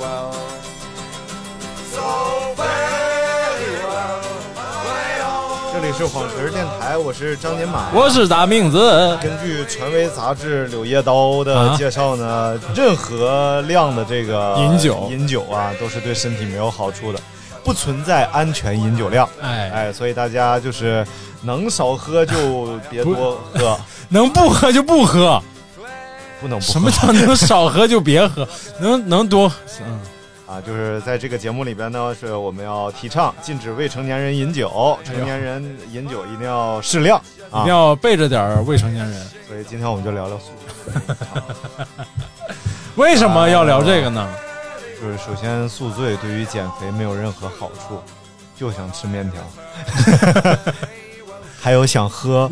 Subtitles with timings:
[0.00, 0.32] well.
[1.92, 2.02] So
[2.56, 4.20] very well.
[5.72, 7.90] 这里是晃神电台，我是张金马。
[7.94, 17.20] 我是大明子，根据权威杂志《柳叶刀》的啊介绍呢，任何量的这个饮酒饮酒啊，都是对身体没有好处的，
[17.62, 19.28] 不存在安全饮酒量。
[19.40, 21.06] 哎，哎，所以大家就是
[21.42, 23.78] 能少喝就别多喝，
[24.10, 25.40] 能不喝就不喝。
[26.40, 26.72] 不能不喝。
[26.72, 28.46] 什么叫能少喝就别喝？
[28.80, 29.56] 能能多喝？
[29.86, 30.00] 嗯，
[30.46, 30.60] 啊？
[30.60, 37.18] 就是在这个节目里边呢，是我们要提倡禁止未成年人饮酒，成年人饮酒一定要适量
[37.50, 37.66] 啊一定。
[37.66, 39.26] 要备着点儿未成年人。
[39.46, 41.16] 所以今天我们就聊聊宿醉。
[42.96, 44.28] 为什么要聊这个呢？
[45.00, 47.98] 就是首先宿醉对于减肥没有任何好处，
[48.54, 49.40] 就想吃面条，
[51.58, 52.50] 还有想喝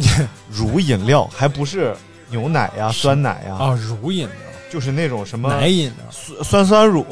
[0.50, 1.94] 乳饮料，还不是
[2.30, 4.36] 牛奶呀、酸奶呀，啊，乳饮料、
[4.70, 7.04] 就是那种什么奶饮料，酸酸酸乳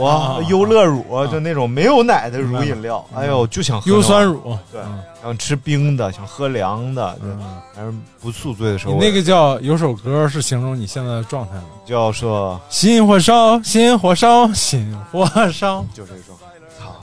[0.49, 3.05] 优乐乳就那种没有奶的乳饮料。
[3.15, 4.57] 哎呦，就想喝优酸乳。
[4.71, 11.65] 对嗯想吃冰的，想喝凉的，就嗯反正不宿醉的时候，你那个叫有首歌是形容你现在的状态吗？
[11.85, 15.85] 叫说心火烧，心火烧，心火烧。
[15.93, 16.37] 就这种。
[16.79, 16.95] 操！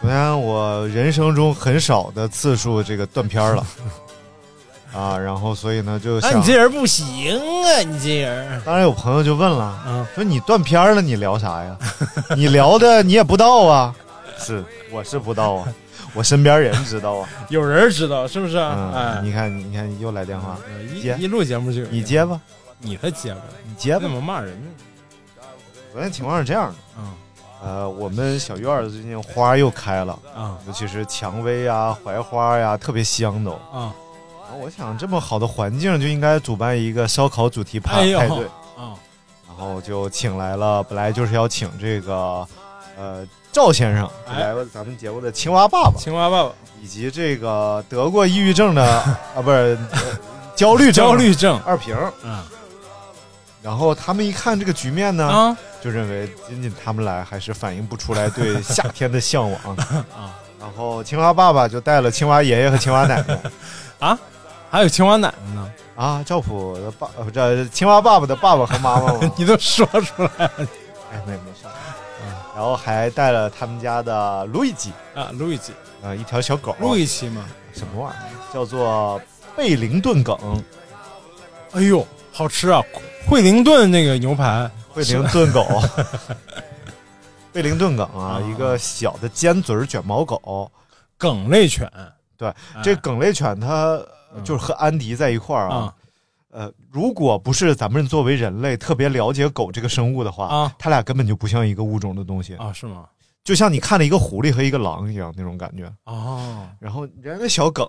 [0.00, 3.66] 昨天我人生中很少的次数这个断片儿了
[4.94, 8.60] 啊，然后所以呢就想，那你这人不行啊，你这人。
[8.64, 11.76] 当然有朋友就问了，嗯，说你断片儿了，你聊啥呀？
[12.36, 13.94] 你聊的你也不道啊？
[14.38, 15.68] 是，我是不道啊，
[16.14, 17.28] 我身边人知道啊。
[17.48, 18.56] 有人知道是不是？
[18.58, 20.58] 嗯，哎，你看，你看又来电话，
[21.00, 22.40] 接一一录节目就你接吧，
[22.78, 24.10] 你才接吧，你接吧怎。
[24.10, 24.70] 么骂人呢？
[25.92, 27.04] 昨天情况是这样的，嗯
[27.64, 33.52] 呃，我们小院儿最近花又开了，啊尤其是蔷薇呀、槐花呀，特别香都。
[33.72, 33.94] 啊
[34.54, 38.44] 我想，这么好的环境就应该主办一个烧烤主题派哎派对，
[38.76, 38.94] 啊！
[39.46, 42.46] 然后就请来了，本来就是要请这个
[42.96, 49.98] 呃赵先生，来了咱们节目的青蛙爸爸，青蛙爸爸，以及这个得过抑郁症的啊，不是、呃
[50.54, 51.96] 焦虑症焦虑症二平。
[52.22, 52.42] 嗯
[53.62, 60.34] 然后他们一看这个局面呢，啊就认为仅仅他们来还是反映不出来对夏天的向往啊。
[60.60, 63.40] 然后青蛙爸爸就带了青蛙爷爷和青蛙奶奶
[64.00, 64.18] 啊！
[64.72, 70.52] 还有青蛙奶奶呢，啊，赵普的爸呃不这青蛙爸爸的爸爸和妈妈嘛， 你都说出来了
[71.12, 71.66] 哎没没事。
[72.54, 75.30] 然后还带了他们家的路易吉，啊！
[75.32, 75.72] 路易吉，
[76.02, 77.44] 啊，一条小狗，路易吉嘛。
[77.74, 78.52] 什么玩意儿？
[78.52, 79.20] 叫做
[79.56, 80.62] 贝灵顿梗，
[81.72, 82.80] 哎呦，好吃啊！
[83.26, 85.66] 惠灵顿那个牛排，贝灵顿狗，
[87.52, 90.70] 贝灵顿梗啊，啊一个小的尖嘴儿卷毛狗。
[91.18, 91.90] 梗类犬。
[92.36, 93.66] 对哎，这梗类犬它
[93.96, 94.06] 嗯
[94.44, 95.94] 就是和安迪在一块儿啊啊。
[96.50, 103.04] 呃，如果不是咱们作为人类特别了解狗这个生物的话，啊它俩根本就不像一个物种的东西，啊，是吗？
[103.42, 105.84] 就像你看了一个狐狸和一个狼一样那种感觉。
[106.04, 107.88] 啊， 然后人家小梗、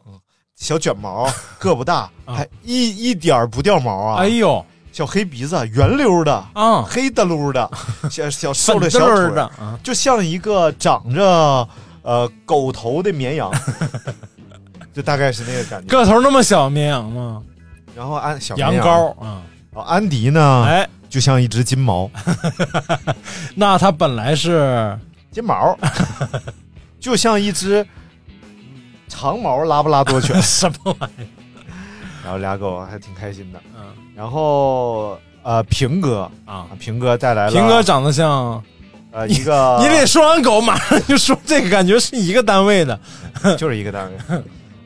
[0.55, 4.21] 小卷毛，个不大， 啊还一一点儿不掉毛啊！
[4.21, 7.69] 哎呦小黑鼻子，圆溜的，啊，黑的溜的，
[8.09, 11.67] 小小瘦的小腿，的啊，就像一个长着
[12.03, 13.51] 呃狗头的绵羊，
[14.93, 15.87] 就大概是那个感觉。
[15.87, 17.41] 个头那么小，绵羊吗？
[17.95, 19.41] 然后安小羊羊羔，啊，
[19.71, 22.09] 然后安迪呢，哎，就像一只金毛，
[23.55, 24.97] 那它本来是
[25.31, 25.77] 金毛，
[26.99, 27.85] 就像一只
[29.07, 30.35] 长毛拉布拉多犬。
[30.41, 31.27] 什么玩意儿？
[32.23, 33.59] 然后俩狗还挺开心的。
[33.75, 33.83] 嗯
[34.15, 38.63] 然后呃，平哥啊，平哥带来了平哥长得像
[39.11, 42.99] 呃一个，你得说完狗，马上就说这个，感觉是一个单位的。
[43.57, 44.41] 就是一个单位。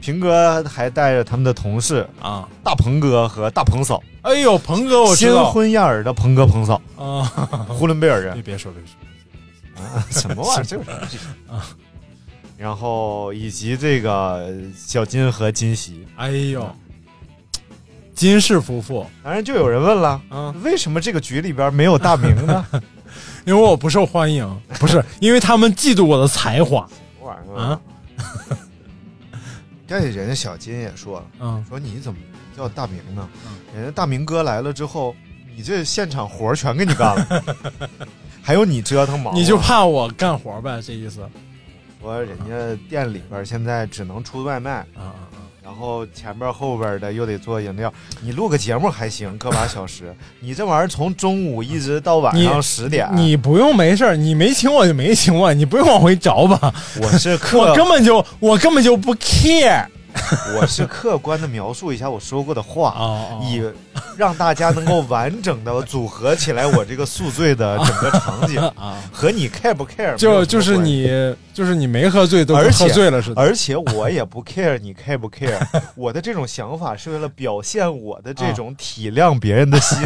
[0.07, 7.23] 平哥还带着他们的同事啊，大鹏哥和大鹏嫂，哎呦，鹏哥我知新婚燕尔的鹏哥鹏嫂，啊，
[7.67, 8.33] 呼伦贝尔人。
[8.35, 10.63] 别别说别说，啊，什么玩意儿？
[10.63, 11.67] 这有什么技术啊？
[12.57, 16.65] 然后以及这个小金和金喜，哎呦，
[18.15, 22.65] 金氏夫妇，当然就有人问了，嗯，为什么这个局里边没有大明呢？
[23.45, 24.49] 因为我不受欢迎，
[24.79, 26.87] 不是因为他们嫉妒我的才华。
[26.89, 27.81] 什么玩意儿啊？
[29.87, 32.19] 这人家小金也说了，嗯，说你怎么
[32.55, 33.27] 叫大明呢？
[33.73, 35.15] 人家大明哥来了之后，
[35.55, 37.43] 你这现场活儿全给你干了，
[38.43, 41.27] 还有你折腾忙，你就怕我干活呗，这意思
[42.01, 45.15] 说人家店里边现在只能出外卖，啊！
[45.67, 56.73] 然后前边后边的又得做饮料，你录个节目还行，个把小时，你这玩意儿从中午一直到晚上十点，你不用没事儿，你没请我就没请我，你不用往回找吧。
[57.01, 59.85] 我是 客，我根本就我根本就不 care
[60.55, 63.61] 我是客观的描述一下我说过的话，啊以
[64.17, 71.07] 让大家能够完整的组合起来我这个宿醉的整个场景， 啊，和你 care 不 care 就就是你
[71.53, 73.41] 就是你没喝醉都喝醉了似的。
[73.41, 75.59] 而且我也不 care 你 care 不 care，
[75.95, 79.97] 我的这种想法是为了表现我的这种体谅别人的心，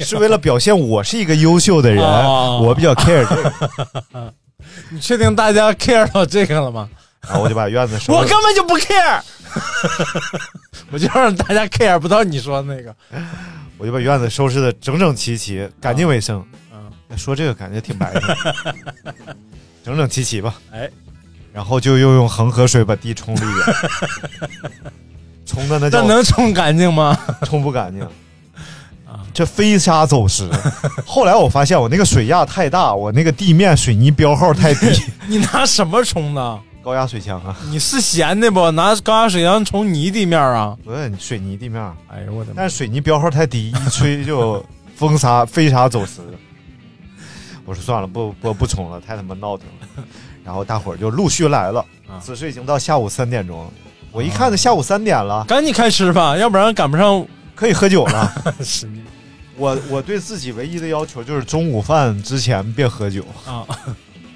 [0.00, 4.32] 是为了表现我是一个优秀的人，啊我比较 care 这个，
[4.90, 6.88] 你确定大家 care 到这个了吗？
[7.28, 9.20] 然后我就把院子收拾我根本就不 care，
[10.90, 12.94] 我就让大家 care 不到你说的那个。
[13.78, 16.44] 我就把院子收拾的整整齐齐、干净卫生。
[16.72, 18.36] 嗯，说这个感觉挺白的，
[19.84, 20.54] 整整齐齐吧。
[20.72, 20.88] 哎，
[21.52, 24.50] 然后就又用恒河水把地冲了一 遍，
[25.46, 27.18] 冲的那这叫能冲干净吗？
[27.44, 28.02] 冲不干净。
[28.02, 28.08] 啊
[29.34, 30.48] 这飞沙走石。
[31.06, 34.86] 后来我发现我那个水压太大，我那个地面水泥标号太低，
[35.26, 36.60] 你拿什么冲的？
[36.82, 38.70] 高压水枪啊，你是闲的不？
[38.72, 40.76] 拿高压水枪冲泥地面啊？
[40.84, 42.54] 不是水泥地面，哎呦我的妈！
[42.56, 44.64] 但是水泥标号太低，一吹就
[44.96, 46.20] 风沙飞沙走石。
[47.64, 50.04] 我说算了，不不不冲了，太他妈闹腾了。
[50.44, 53.70] 然后大伙儿就陆续来了，啊此时已经到下午三点钟了。
[54.10, 57.24] 我一看，这下午三点了，赶紧开吃吧，要不然赶不上。
[57.54, 58.32] 可以喝酒了。
[59.56, 63.64] 我我对自己唯一的要求就是中午饭之前别喝酒，啊！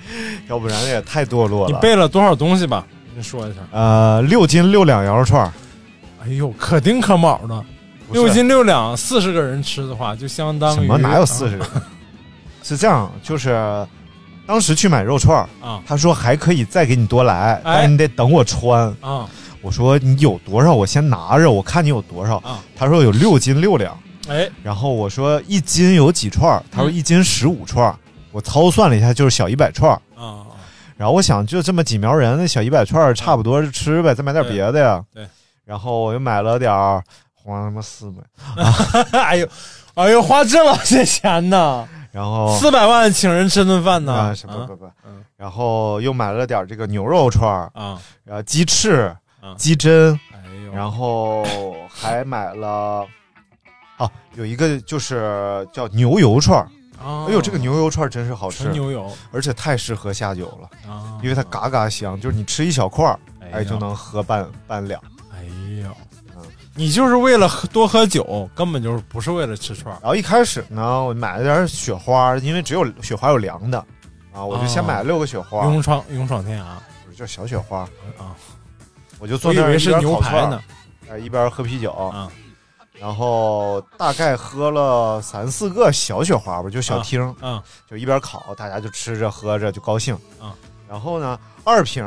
[0.49, 1.79] 要不然也太堕落了你了。
[1.81, 2.87] 备了多少东西吧？
[3.17, 3.61] 你说一下。
[3.73, 5.53] 呃，六斤六两羊肉串儿，
[6.23, 7.65] 哎呦，可丁可卯的，
[8.13, 11.67] 六斤六两，四十个人吃的话，就相当于什么哪有四十个？
[12.63, 13.87] 是这样，就是
[14.47, 18.95] 当时去买肉串儿，啊他说还可以再给你多来，哎但是你得等我穿。
[19.01, 19.27] 啊
[19.63, 22.37] 我说你有多少，我先拿着，我看你有多少。
[22.37, 22.61] 啊！
[22.77, 23.99] 他说有六斤六两，
[24.29, 26.63] 哎，然后我说一斤有几串儿？
[26.71, 27.97] 他说嗯一斤十五串儿。
[28.37, 29.97] 我操算了一下，就是小一百串儿。
[30.15, 30.45] 啊
[30.99, 35.03] 然后我想就这么几苗人，那小一百串儿差不多就吃呗，再买点别的呀。
[35.13, 35.29] 对对
[35.65, 37.03] 然后我又买了点儿，
[37.35, 38.23] 花他妈四百。
[38.63, 38.73] 啊！
[39.13, 39.49] 哎呦，
[39.95, 47.99] 哎呦，花这老些钱呢，然后四百万请人吃顿饭呢不不不嗯，然后又买了点儿这个牛肉串儿，啊！
[48.25, 50.41] 然后鸡翅啊、鸡胗，哎，
[50.73, 51.45] 然后
[51.91, 53.07] 还买了，
[53.99, 56.69] 哦，有一个就是叫牛油串儿。
[56.99, 58.65] 啊哎呦，这个牛油串儿真是好吃。
[58.65, 59.11] 纯，牛油。
[59.33, 63.19] 而且太适合下酒了，啊，因为它嘎嘎香，就是你吃一小块儿，
[63.53, 65.01] 哎，呦就能喝半半两。
[65.33, 65.45] 哎
[65.83, 65.89] 呦。
[66.37, 66.43] 嗯，
[66.75, 69.99] 你就是为了喝多喝酒，根本就是不是为了吃串儿。
[70.03, 73.79] 然后一开始呢，我买了点雪花，因为只有雪花有凉的，
[74.33, 76.65] 啊，我就先买了六个雪花，勇闯勇闯天涯。
[77.05, 77.81] 不是叫小雪花，
[78.19, 78.35] 啊！
[79.19, 80.63] 我就坐那儿以为是一边烤串儿牛排呢，
[81.11, 82.31] 哎，一边喝啤酒，啊
[83.01, 90.51] 然后大概喝了三四个小雪花吧，就小厅，嗯就一边烤，大家就吃着喝着就高兴嗯。
[90.89, 92.05] 然后呢，二平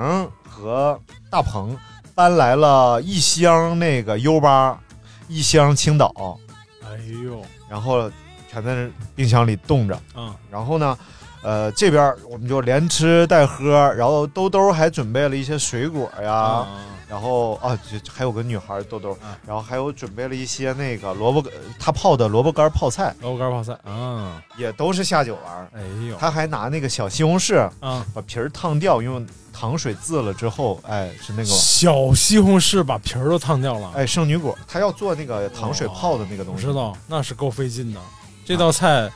[0.49, 1.77] 和大鹏
[2.15, 4.79] 搬来了一箱那个 U 八，
[5.27, 6.37] 一箱青岛，
[6.83, 8.11] 哎呦然后
[8.51, 9.99] 全在冰箱里冻着。
[10.15, 10.97] 嗯然后呢，
[11.43, 16.67] 呃，这边我们就连吃带喝，然后兜兜还准备了一些水果呀，啊
[17.09, 21.43] 然后啊，就还有个女孩豆豆，啊然后还有准备了一些那个萝卜，
[21.79, 24.39] 他泡的萝卜干泡菜，萝卜干泡菜嗯！
[24.57, 25.69] 也都是下酒玩。
[25.73, 26.15] 哎呦。
[26.17, 28.05] 他还拿那个小西红柿嗯！
[28.13, 31.45] 把皮儿烫掉，用糖水渍了之后，哎，是那个。
[31.45, 37.99] 小西红柿把皮儿都烫掉了，哎圣女果，他要做那个糖水泡的那个东西，我知道那是够费劲的，
[38.45, 39.09] 这道菜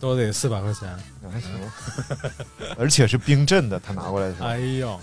[0.00, 0.88] 都得四百块钱。
[1.30, 1.50] 还行，
[2.76, 4.98] 而且是冰镇的，他拿过来的时候，哎呦，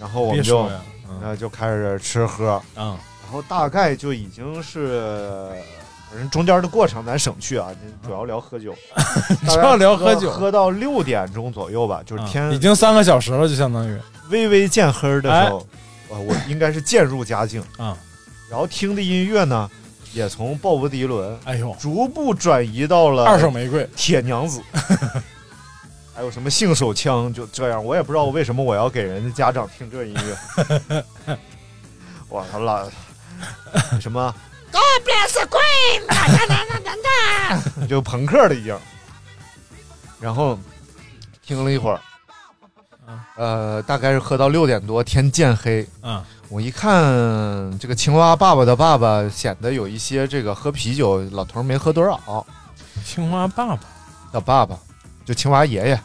[0.00, 0.70] 然后我们就
[1.08, 2.96] 别说呀，呃就开始吃喝，嗯。
[3.24, 5.50] 然后大概就已经是，
[6.10, 7.68] 反正中间的过程咱省去啊，
[8.02, 8.74] 主要聊喝酒，
[9.46, 10.30] 主要聊喝酒。
[10.30, 13.98] 喝到六点钟左右吧，就是啊天已经三个小时了，就相当于。
[14.30, 15.66] 微微见黑儿的时候，
[16.08, 17.62] 呃，我应该是渐入佳境。
[17.76, 17.96] 啊。
[18.50, 19.70] 然后听的音乐呢，
[20.14, 24.62] 也从鲍勃迪伦，哎呦，逐步转移到了二手玫瑰、铁娘子，
[26.18, 27.84] 还有什么性手枪，就这样。
[27.84, 31.36] 我也不知道为什么我要给人家家长听这音乐。
[32.30, 32.90] 哇，他了
[34.00, 34.34] 什么
[34.72, 36.04] God bless the Queen！
[36.08, 38.80] 哒哒哒哒哒就朋克的一样。
[40.18, 40.58] 然后
[41.40, 42.00] 听了一会儿，
[43.36, 45.86] 呃，大概是喝到六点多，天渐黑。
[46.02, 52.44] 嗯，我一看这个青蛙爸爸的爸爸显得有一些这个喝啤酒，老头没喝多少。
[53.04, 53.80] 青蛙爸爸
[54.32, 54.76] 的爸爸
[55.28, 56.00] 就青蛙爷爷，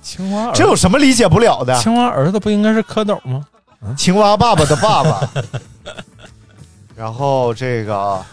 [0.00, 1.74] 青蛙儿这有什么理解不了的？
[1.80, 3.44] 青蛙儿子不应该是蝌蚪吗？
[3.98, 5.28] 青蛙爸爸的爸爸，
[6.94, 8.24] 然后这个。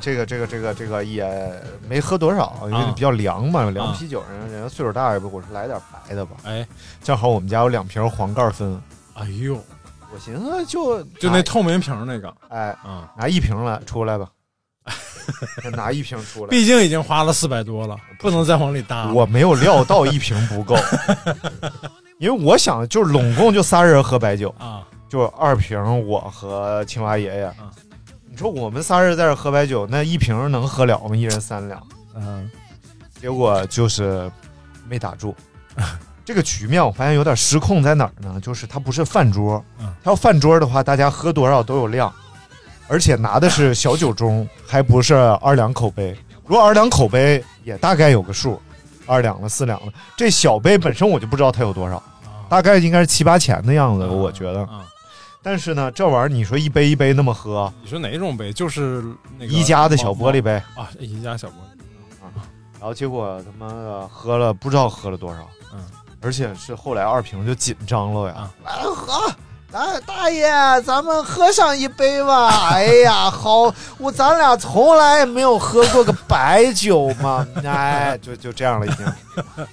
[0.00, 1.50] 这个这个这个这个也
[1.88, 6.36] 没喝多少，因为比较凉嘛，凉啤酒，人人家岁数大也不，我说来点白的吧。
[6.42, 6.66] 哎，
[7.02, 8.78] 正好我们家有两瓶黄盖分。
[9.14, 9.54] 哎呦，
[10.12, 14.26] 我寻思就就那透明瓶那个，哎，嗯，拿一瓶来出来吧，
[15.76, 16.50] 拿一瓶出来。
[16.50, 19.12] 毕竟已经花了四百多了，不能再往里搭。
[19.12, 20.76] 我没有料到一瓶不够，
[22.18, 27.52] 因为我想就是拢共就仨人喝白酒啊，就二瓶我和青蛙爷爷。
[28.30, 31.14] 你说我们仨人在这喝白酒，那一瓶能喝了吗？
[31.14, 31.80] 一人三两。
[32.16, 32.50] 嗯，
[33.20, 34.30] 结果就是
[34.88, 35.34] 没打住。
[36.24, 38.40] 这个局面我发现有点失控，在哪儿呢？
[38.40, 39.62] 就是它不是饭桌，
[40.02, 42.12] 它要饭桌的话，大家喝多少都有量，
[42.94, 46.16] 而且拿的是小酒盅，还不是二两口杯。
[46.46, 48.62] 如果二两口杯也大概有个数，
[49.04, 49.92] 二两了、四两了。
[50.16, 52.00] 这小杯本身我就不知道它有多少，
[52.48, 54.64] 大概应该是七八钱的样子，我觉得。
[55.42, 58.52] 但是呢，这玩意儿你说一杯一杯那么喝，你说哪种杯？
[58.52, 59.02] 就是
[59.36, 62.30] 那个宜家的小玻璃杯啊，宜家小玻璃啊。
[62.78, 65.40] 然后结果他妈的喝了不知道喝了多少，
[65.74, 65.80] 嗯，
[66.20, 69.34] 而且是后来二瓶就紧张了呀，来喝，
[69.74, 70.48] 大大爷，
[70.82, 72.46] 咱们喝上一杯吧。
[72.70, 79.04] 哎呀，好，我咱俩从来也没有喝过个白酒嘛， 哎，就就这样了已经。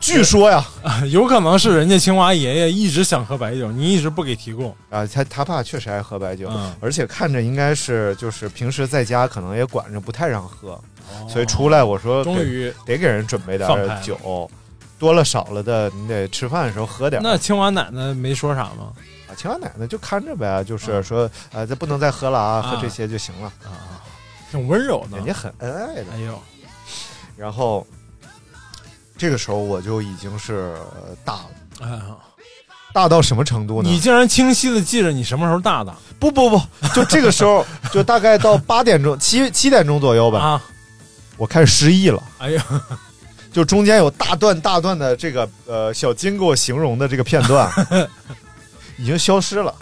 [0.00, 0.64] 据说呀，
[1.12, 5.06] 有可能是人家青蛙爷爷一直想喝白酒，你一直不给提供啊。
[5.06, 10.76] 他他爸确实爱喝白酒，而且看着应该是就是平时在家可能也管着，不太让喝，
[11.28, 14.50] 所以出来我说终于得给人准备点酒，
[15.02, 17.20] 多了少了的你得吃饭的时候喝点。
[17.20, 18.92] 那青蛙奶奶没说啥吗？
[19.26, 23.98] 啊，青蛙奶奶就看着呗，就是说呃，这不能再喝了啊，喝这些就行了啊，
[24.52, 26.06] 挺温柔的，人家很恩爱的。
[26.14, 26.40] 哎呦，
[27.36, 27.84] 然后。
[29.14, 30.74] 这个时候我就已经是
[31.24, 31.50] 大了，
[31.82, 32.16] 哎呀，
[32.92, 33.88] 大到什么程度呢？
[33.88, 35.94] 你竟然清晰的记着你什么时候大的？
[36.18, 36.60] 不不不，
[36.92, 40.40] 就这个时候， 就大概到八点钟、七七点钟左右吧。
[40.40, 40.62] 啊，
[41.36, 42.20] 我开始失忆了。
[42.38, 42.64] 哎呀，
[43.52, 47.70] 就中间有大段大段的这个呃小金给我形容的这个片段，
[48.98, 49.74] 已经消失了，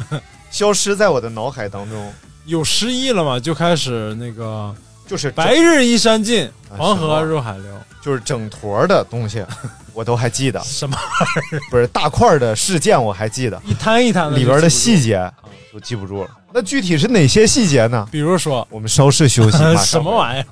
[0.51, 2.13] 消失在我的脑海当中。
[2.47, 3.39] 有失忆了嘛？
[3.39, 4.75] 就开始那个。
[5.07, 7.65] 就是白日依山尽，黄河入海流，
[8.01, 9.45] 就是整坨的东西，
[9.93, 10.61] 我都还记得。
[10.61, 11.61] 什么玩意儿？
[11.69, 13.61] 不是大块的事件，我还记得。
[13.67, 15.29] 一摊一摊里边的细节
[15.73, 16.31] 都记不住了。
[16.53, 18.07] 那具体是哪些细节呢？
[18.13, 19.59] 比如说，我们稍事休息。
[19.85, 20.47] 什么玩意儿？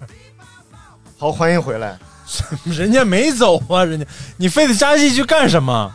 [1.16, 1.96] 好，欢迎回来。
[2.64, 4.06] 人家没走啊，人家
[4.36, 5.92] 你非得加进去干什么？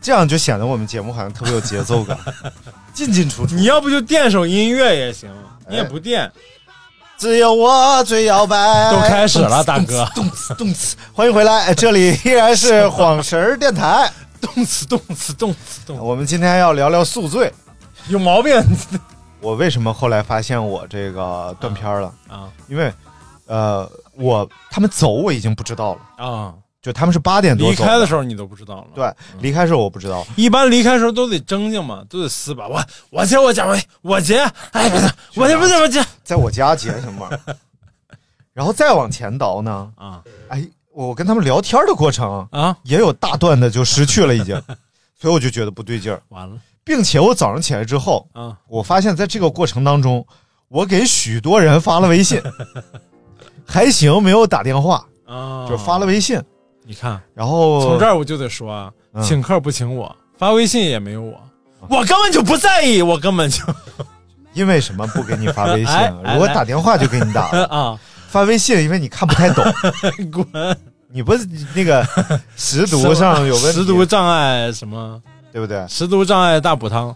[0.00, 2.18] 这样就显得我们节目好像特别有节奏感，
[2.92, 3.54] 进进出出。
[3.54, 5.30] 你要不就垫首音乐也行，
[5.68, 6.30] 你也不垫。
[7.16, 8.56] 只有我最摇摆。
[8.90, 10.04] 都开始了，大哥。
[10.14, 14.10] 动词动词，欢迎回来，这里依然是晃神儿电台。
[14.40, 15.96] 动词动词动词动。
[15.98, 17.52] 我们今天要聊聊宿醉，
[18.08, 18.60] 有毛病。
[19.40, 22.48] 我为什么后来发现我这个断片了啊？
[22.66, 22.92] 因为，
[23.46, 26.54] 呃，我他们走我已经不知道了啊。
[26.82, 28.86] 就他们是八点多离开的时候，你都不知道了。
[28.94, 30.22] 对，离开时候我不知道。
[30.36, 32.68] 一般离开时候都得争竞嘛，都得撕吧。
[32.68, 32.78] 我
[33.08, 34.36] 我结我结我我结，
[34.72, 37.30] 哎， 不是我结不是我结，在我家结行吗？
[38.52, 39.90] 然后再往前倒呢？
[39.96, 44.54] 啊，哎，我跟他们聊天的过程啊，也有大段的就失去了已经，
[45.18, 46.20] 所以我就觉得不对劲儿。
[46.28, 46.54] 完了，
[46.84, 50.26] 并且我早上起来之后啊，我发现在这个过程当中，
[50.68, 52.42] 我给许多人发了微信，
[53.66, 56.40] 还行，没有打电话啊，就发了微信。
[56.86, 58.92] 你看，然后从这儿我就得说啊，
[59.22, 61.40] 请客不请我，发微信也没有我，
[61.88, 63.62] 我根本就不在意，我根本就
[64.52, 65.94] 因为什么不给你发微信？
[66.32, 67.64] 如果打电话就给你打了。
[67.72, 69.64] 啊，发微信因为你看不太懂，
[70.30, 70.76] 滚！
[71.10, 72.06] 你不是那个
[72.56, 75.86] 识读上有问题，识读障碍什么，对不对？
[75.88, 77.14] 识读障碍大补汤。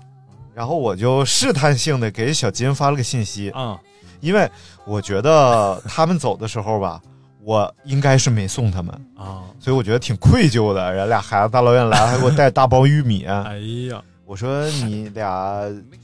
[0.55, 3.51] 然后我就试探性的给小金发了个信息。
[3.51, 3.79] 啊，
[4.21, 4.51] 因为
[4.85, 7.01] 我觉得他们走的时候吧。
[7.45, 10.93] 我应该是没送他们啊，所以我觉得挺愧疚的。
[10.93, 13.25] 人俩孩子大老远来，还给我带大包玉米。
[13.25, 13.57] 哎
[13.91, 15.63] 呀，我说你俩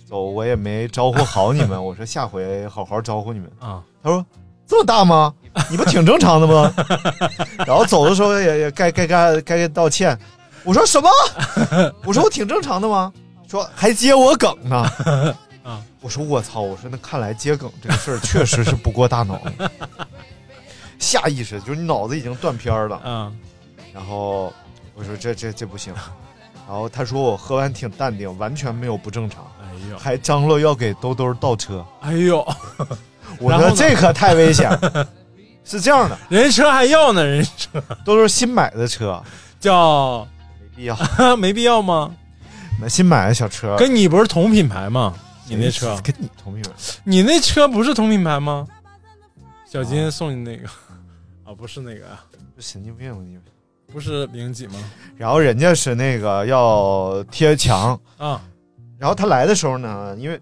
[0.09, 3.51] 走，我也没招呼好你们，我说下回好好招呼你们。
[3.59, 4.25] 啊，他说
[4.67, 5.35] 这么大吗？
[5.71, 6.73] 你不挺正常的吗？
[7.67, 10.19] 然后走的时候也也该该该该道歉。
[10.65, 11.11] 我说什么？
[12.07, 13.13] 我说我挺正常的吗？
[13.47, 14.87] 说还接我梗呢。
[16.05, 16.61] 啊，我说我操！
[16.61, 19.71] 我说那看来接梗这个事儿确实是不过大脑了，
[20.99, 23.01] 下意识就是你脑子已经断片儿了。
[23.05, 23.35] 嗯，
[23.93, 24.53] 然后
[24.95, 25.95] 我说这这这不行。
[26.67, 31.85] 然后他说我喝完挺淡定，完全没有不正常，哎呦，还张罗要给兜兜倒车。
[32.01, 32.47] 哎呦，
[33.39, 35.09] 我说这可太危险了。
[35.65, 39.23] 是这样的，人车还要呢，人车兜兜新买的车，
[39.59, 40.27] 叫
[40.61, 40.97] 没必要。
[41.37, 42.15] 没必要吗？
[42.79, 45.15] 买新买的小车，跟你不是同品牌吗？
[45.47, 46.71] 你那车，跟你同品牌，
[47.05, 48.67] 你那车不是同品牌吗？
[49.71, 50.69] 小金送你那个
[51.45, 52.25] 啊，不是那个啊，
[52.59, 53.43] 神经病吧你们？
[53.93, 54.75] 不是零几吗？
[55.17, 58.41] 然后人家是那个要贴墙，啊，
[58.99, 60.41] 然后他来的时候呢，因为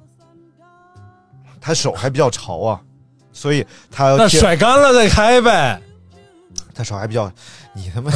[1.61, 2.81] 他手还比较潮啊，
[3.33, 5.81] 所以他要，那甩干了再开呗。
[6.75, 7.31] 他手还比较，
[7.75, 8.11] 你他妈，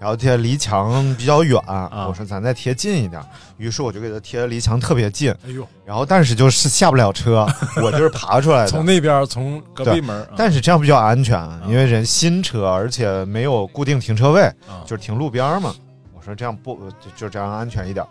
[0.00, 2.06] 然后贴离墙比较远，啊。
[2.08, 3.20] 我说咱再贴近一点，
[3.56, 7.46] 于是我就给他贴的离墙特别近，哎呦，然后但是就是下不了车，
[7.82, 8.68] 我就是爬出来的。
[8.68, 8.84] 从。
[8.84, 10.28] 那边从隔壁门，啊。
[10.36, 14.80] 但是这样比较安全，因为人新车，而且没有固定停车位，啊。
[14.86, 15.74] 就是停路边嘛。
[16.14, 18.04] 我说这样不就就这样安全一点。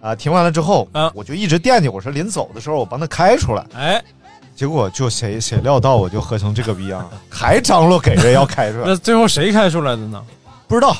[0.00, 1.10] 啊，停完了之后，啊。
[1.14, 4.02] 我就一直惦记，我说临走的时候我帮他开出来，哎，
[4.56, 10.24] 结果就谁谁料到我就喝成这个逼样，还张罗给人要开出来， 那最后谁开出来的呢？
[10.68, 10.96] 不知道。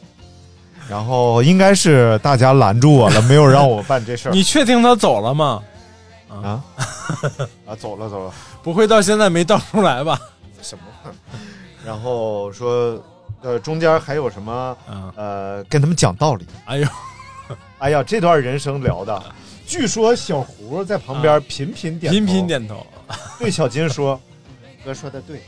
[0.88, 5.62] 然后应该是大家拦住我了，没有让我办这事儿你确定他走了吗？
[6.30, 6.64] 啊
[7.68, 10.18] 啊，走了走了，不会到现在没倒出来吧？
[10.62, 11.12] 什么？
[11.84, 12.98] 然后说，
[13.42, 14.76] 呃，中间还有什么？
[14.90, 16.46] 嗯，呃，跟他们讲道理。
[16.64, 16.88] 哎呦，
[17.78, 19.22] 哎呀，这段人生聊的，
[19.66, 22.86] 据说小胡在旁边频频点头，频频点头。
[23.38, 24.18] 对小金说
[24.84, 25.42] ：“哥说的对，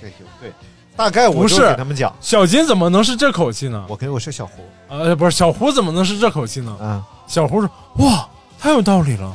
[0.00, 0.52] 对有对。”
[0.98, 3.84] 大概我不是给他们讲，小金怎么能是这口气呢？
[3.88, 4.54] 我跟我是小胡，
[4.88, 6.76] 呃，不是小胡怎么能是这口气呢？
[6.80, 7.70] 嗯小胡说
[8.04, 9.32] ：“哇，太有道理了，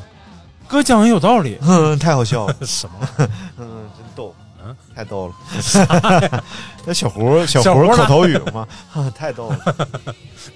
[0.67, 1.57] 哥讲的有道理。
[1.63, 3.07] 嗯，太好笑了， 什么？
[3.57, 6.43] 嗯，真逗，嗯，太逗了。
[6.85, 9.59] 那小胡，小小胡口头语嘛，哼太逗了。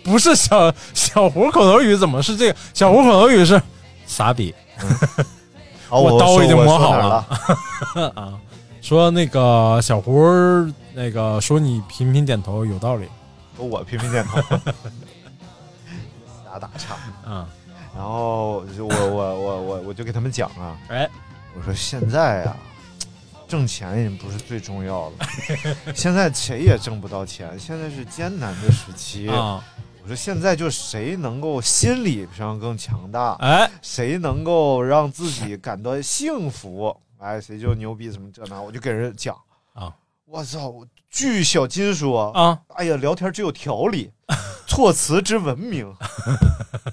[0.04, 2.60] 不是小小胡口头语怎么是这个？
[2.74, 3.62] 小胡口头语是
[4.06, 4.54] 傻逼
[5.88, 7.26] 好，我刀已经磨好了。
[8.14, 8.34] 啊！
[8.88, 10.24] 说那个小胡
[10.94, 13.06] 那个说你频频点头有道理。
[13.58, 14.40] 说我频频点头，
[16.46, 16.96] 瞎打岔。
[17.30, 17.50] 啊！
[17.94, 21.10] 然后就我我我我我就给他们讲啊，哎，
[21.54, 22.56] 我说现在啊，
[23.46, 25.26] 挣钱也不是最重要的，
[25.94, 29.28] 现在谁也挣不到钱，现在是艰难的时期。
[29.28, 29.62] 啊，
[30.02, 39.36] 我说现在就谁能够心理上更强大，哎，谁能够让自己感到幸福，哎，谁就牛逼什么这那，我就给人讲
[39.74, 39.94] 啊。
[40.26, 40.74] 我操！
[41.10, 44.12] 据小金说啊，哎呀，聊天只有条理，
[44.68, 45.88] 措辞之文明。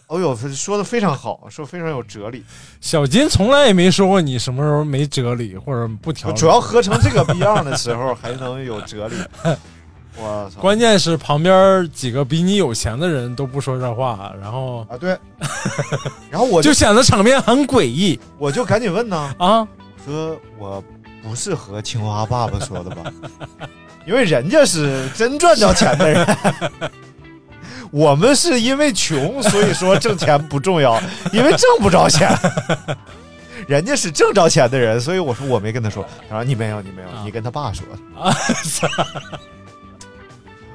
[0.06, 2.44] 哦 呦，说的非常好，说非常有哲理。
[2.80, 6.36] 小金从来也没说过你什么时候没哲理或者不条理。
[6.36, 9.16] 主要喝成这个逼样的时候，还能有哲理。
[10.16, 10.60] 我操！
[10.60, 15.18] 关键是旁边几个比你有钱的人都不说这话，然后啊，对，
[16.30, 19.66] 然后我就显得场面很诡异我就赶紧问呢，啊！
[20.04, 20.82] 说我
[21.22, 23.04] 不是和青蛙爸爸说的吧？
[24.06, 26.36] 因为人家是真赚着钱的人，
[27.90, 31.00] 我们是因为穷，所以说挣钱不重要，
[31.32, 32.30] 因为挣不着钱。
[33.66, 36.04] 人家是挣着钱的人，所以我说我没跟他说。
[36.28, 38.20] 他说你没有，你没有，啊你跟他爸说的。
[38.20, 38.36] 啊，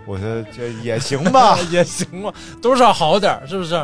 [0.08, 3.76] 我说这也行吧，也行吧，多少好点儿是不是？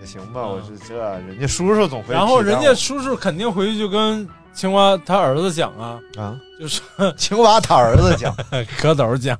[0.00, 0.44] 也行吧。
[0.44, 6.82] 我说这人家叔叔总会然后人家叔叔肯定回去就跟青蛙他儿子讲啊，啊，就是
[7.16, 8.34] 青蛙他儿子讲，
[8.80, 9.38] 蝌蚪讲，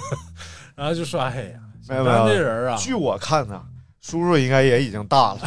[0.76, 2.16] 然后就说：“哎呀，没有没有。
[2.18, 3.58] 小张这人啊，据我看呢，
[4.02, 5.40] 叔叔应该也已经大了，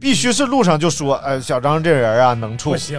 [0.00, 2.70] 必须是路上就说，哎，小张这人啊能处。
[2.70, 2.98] 不，行，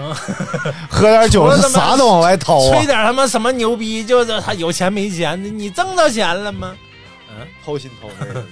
[0.87, 2.69] 喝点酒啥都往外掏啊。
[2.69, 6.75] 吹，点他妈什么牛逼，就是他有钱没钱的，你挣到钱了吗？
[7.35, 8.45] 嗯，掏心掏肺的。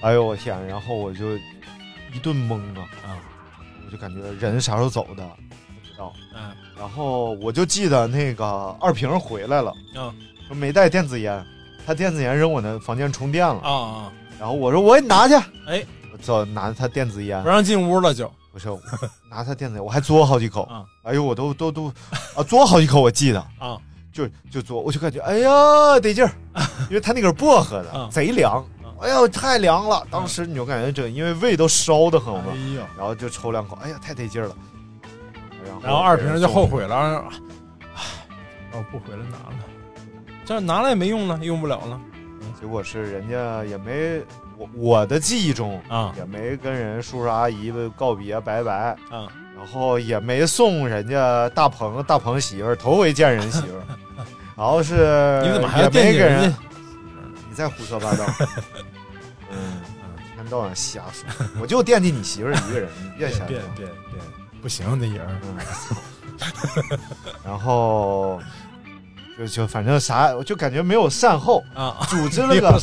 [0.00, 0.66] 哎呦我天！
[0.66, 1.36] 然后我就
[2.12, 2.82] 一顿懵啊。
[3.04, 3.14] 啊，
[3.88, 6.12] 我就感觉人啥时候走的不知道。
[6.36, 8.44] 嗯然后我就记得那个
[8.80, 10.14] 二平回来了，嗯
[10.46, 11.44] 说没带电子烟，
[11.86, 13.60] 他电子烟扔我那房间充电了。
[13.62, 14.12] 啊啊！
[14.38, 15.34] 然后我说我给你拿去，
[15.66, 18.80] 哎，我走拿他电子烟不，让进屋了就不是我
[19.30, 20.62] 拿他电子烟，我还嘬好几口。
[20.64, 21.86] 啊哎呦，我都都都
[22.36, 23.76] 啊，嘬好几口，我记得啊
[24.12, 25.50] 就就嘬，我就感觉哎呀
[25.98, 26.30] 得劲儿，
[26.88, 28.64] 因为他那个是薄荷的，啊贼凉。
[28.98, 34.56] 啊哎呦太凉了，当时你就感觉这因为胃都烧的很嘛，哎呦，然后就抽两口，哎呀太得劲儿了，
[35.82, 36.96] 然后二平就后悔了，
[37.94, 38.02] 哎，
[38.74, 39.54] 要不回来拿了，
[40.44, 42.00] 这拿了也没用呢，用不了了。
[42.60, 44.20] 结果是人家也没
[44.56, 46.12] 我我的记忆中啊。
[46.16, 49.28] 也没跟人叔叔阿姨告别拜拜，啊！
[49.56, 53.82] 然后也没送人家大鹏大鹏媳妇儿头回见人媳妇儿，
[54.56, 56.58] 然后是你怎么还没给人记人家？
[57.58, 58.24] 你再胡说八道，
[59.50, 59.82] 嗯，
[60.30, 61.28] 一天到晚瞎说，
[61.60, 63.68] 我就惦记你媳妇儿一个人，你别瞎别说。
[63.74, 63.92] 别别，
[64.62, 65.58] 不行，那人儿嗯，
[67.44, 68.40] 然后
[69.36, 72.80] 就就反正啥，我就感觉没有善后，啊，组织没有那个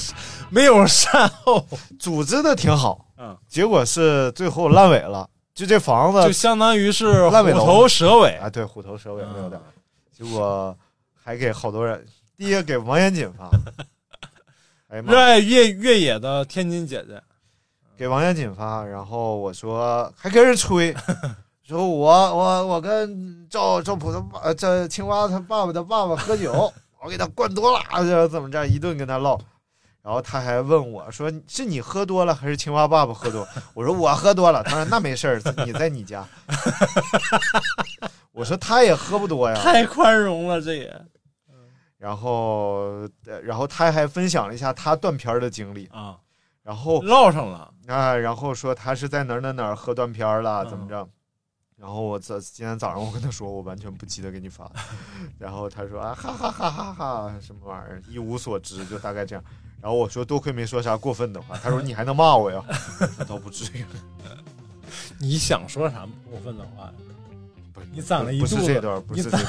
[0.49, 1.65] 没有善后，
[1.97, 8.31] 组织的挺好，嗯，结果是最后烂尾了，就这房子就相当于是烂尾楼虎头蛇尾。
[8.39, 9.61] 啊，对，虎头蛇尾嗯没有点，
[10.11, 10.77] 结果
[11.23, 13.49] 还给好多人，第一个给王延锦发，
[14.95, 17.21] 哎热，爱越越野的天津姐姐，
[17.97, 20.95] 给王延锦发，然后我说还跟人吹，
[21.67, 26.71] 说我我我跟赵赵普他爸呃这青蛙他爸爸的爸爸喝酒，
[27.03, 29.37] 我给他灌多了，这怎么着一顿跟他唠。
[30.01, 36.23] 然后他还问我说：“是你喝多了还是青蛙爸爸喝多？” 我说：“我喝多了。”他说：“那没事儿，你在你家。
[38.31, 40.95] ”我说：“他也喝不多呀。”太宽容了，这也
[42.05, 46.15] 然后，呃然后他还分享了一下他断片儿的经历，啊，
[46.61, 51.09] 然后唠上了，啊，然后说他是在哪儿哪儿哪儿喝断片儿了，嗯怎么着？
[51.77, 54.71] 然后我早今天早上我跟他说，我完全不记得给你发，
[55.39, 59.43] 然后他说啊哈哈哈哈哈什么玩意儿一无所知，就大概这样。
[59.81, 62.63] 然后我说多亏没说啥过分的话，他说 你还能骂我呀？
[63.17, 63.83] 那倒不至于，
[65.19, 66.93] 你想说啥过分的话？
[67.75, 69.43] 不是你攒了一肚子不是这段，不是这段，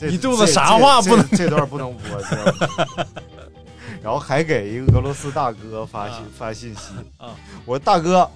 [0.00, 3.06] 这一肚子啥话不能这段不能播，知道吗？
[4.02, 7.30] 然后还给一个俄罗斯大哥发信、啊发信息啊，
[7.64, 8.28] 我说大哥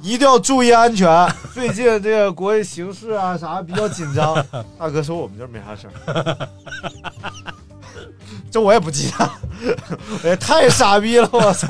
[0.00, 4.34] 一定要注意安全，最近这个国际形势啊啥比较紧张。
[4.76, 6.48] 大哥说我们这没啥事儿，
[8.50, 9.30] 这我也不记得，
[10.24, 11.68] 我也太傻逼了，我操！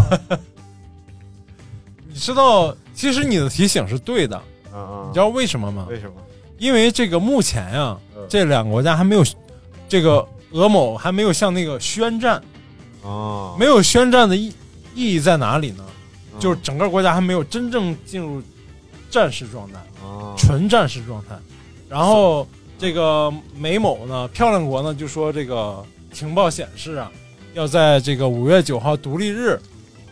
[2.09, 4.41] 你知道，其实你的提醒是对的，
[4.73, 5.87] 嗯嗯，你知道为什么吗？
[5.91, 6.15] 为什么？
[6.65, 8.25] 因为这个目前呀、嗯。
[8.27, 9.23] 这两个国家还没有，
[9.87, 12.43] 这个俄某还没有向那个宣战，
[13.05, 14.51] 啊，没有宣战的意
[14.95, 15.85] 意义在哪里呢？
[16.33, 16.41] 嗯。
[16.41, 18.43] 就是整个国家还没有真正进入
[19.11, 21.37] 战时状态，啊纯战时状态。
[21.87, 22.49] 然后
[22.79, 27.13] 这个美某呢，漂亮国呢就说这个情报显示啊，
[27.53, 29.61] 要在这个五月九号独立日，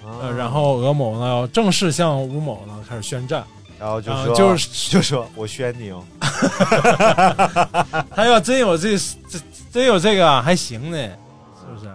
[0.04, 3.42] 呃，哦然后俄某呢要正式向乌某呢开始宣战，
[3.82, 6.04] 然后就啊说就是 就说我宣你哦，
[8.14, 9.40] 他要真有这这
[9.72, 11.86] 真有这个啊还行呢，是不是？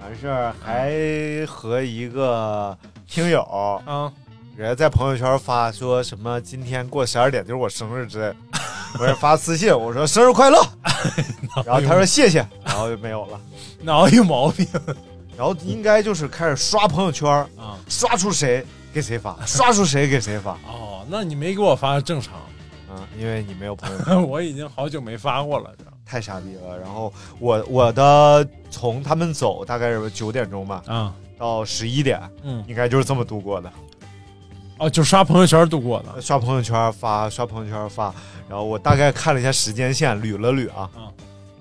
[0.00, 2.78] 完事儿还和一个
[3.08, 3.42] 听友，
[3.84, 4.12] 啊，
[4.56, 8.36] 人家在朋友圈发说什么今天过十二点就是我生日之类的，
[9.00, 10.64] 我是发私信我说 生日快乐，
[11.66, 13.40] 然后他说谢谢，然后就没有了，
[13.80, 14.64] 脑有毛病。
[15.34, 17.74] 然后应该就是开始刷朋友圈，啊！
[17.88, 22.34] 刷出谁给谁发，刷出谁给谁发，哦，那你没给我发正常，
[22.90, 25.70] 嗯，因为你没有朋友圈， 我已经好久没发过了。
[26.04, 26.78] 太傻逼了。
[26.78, 33.72] 然后我我的从他们走大概是九点钟吧，嗯，到十一点，嗯，应该就是这么度过的。
[34.78, 36.20] 哦，就刷朋友圈度过的。
[36.20, 38.14] 刷朋友圈发，刷朋友圈发，
[38.48, 41.10] 然后我大概看了一下时间线，捋了捋啊，嗯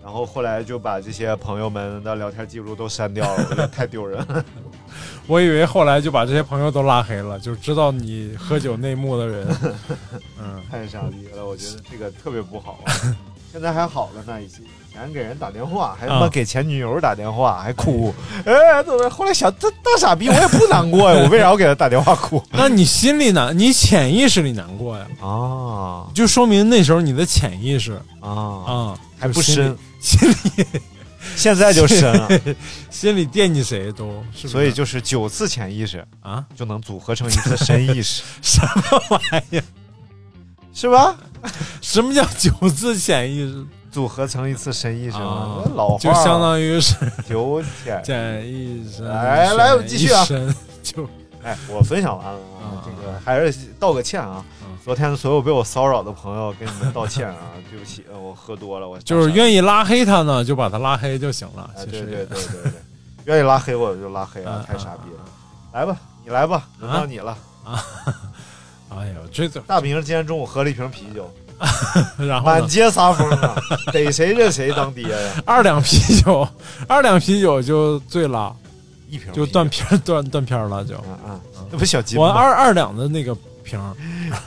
[0.04, 4.44] 然后后来就把这些朋友们的聊天记录都删掉了，太丢人了。
[5.28, 9.48] 我以为后来就把这些朋友都拉黑了，就知道你喝酒内幕的人。
[10.40, 12.92] 嗯，太傻逼了，我觉得这个特别不好、啊。
[13.52, 14.48] 现在还好了呢，以
[14.94, 16.30] 前给人打电话，还他妈啊。
[16.30, 18.14] 给前女友打电话，还哭，
[18.46, 19.10] 哎，怎么？
[19.10, 22.42] 后来想，这大傻逼，我也不难过呀， 我为啥要给他打电话哭？
[22.52, 26.08] 那你心里难，你潜意识里难过呀，啊。
[26.14, 27.94] 就说明那时候你的潜意识。
[28.22, 30.66] 啊，啊还不深，心里
[31.42, 32.30] 现在就深了，
[32.92, 39.64] 心里惦记谁都，是是所以就是九次潜意识啊，就能组合成一次深意识， 什么玩意儿？
[40.74, 41.18] 是吧？
[41.82, 43.66] 什么叫九次潜意识？
[43.92, 46.96] 组合成一次深意识老话就相当于是
[47.28, 48.02] 九潜。
[48.04, 49.04] 潜意识。
[49.04, 50.26] 来来我们继续啊
[50.82, 51.10] 就
[51.44, 54.61] 哎，我分享完了啊啊，这个还是道个歉啊嗯。
[54.84, 57.36] 昨天所有被我骚扰的朋友，跟你们道歉啊，
[57.70, 59.32] 对不起，呃我喝多了，我就是。
[59.32, 61.70] 愿意拉黑他呢，就把他拉黑就行了。
[61.78, 62.72] 哎，其实对对对对对，
[63.26, 65.24] 愿意拉黑我就拉黑啊嗯，太傻逼了。
[65.74, 67.84] 来吧，你来吧，轮到你了啊。
[68.90, 71.32] 哎呦，这个，大明今天中午喝了一瓶啤酒，
[72.18, 72.46] 然后？
[72.48, 73.56] 满街撒疯啊，
[73.94, 75.44] 逮谁认谁当爹呀。
[75.46, 76.48] 二两啤酒，
[76.88, 78.56] 二两啤酒就醉了。
[79.08, 80.96] 一瓶就断片断断片儿了就。
[80.96, 81.40] 啊啊，
[81.70, 82.24] 那不小金吗？
[82.26, 83.96] 我二二两的那个瓶儿，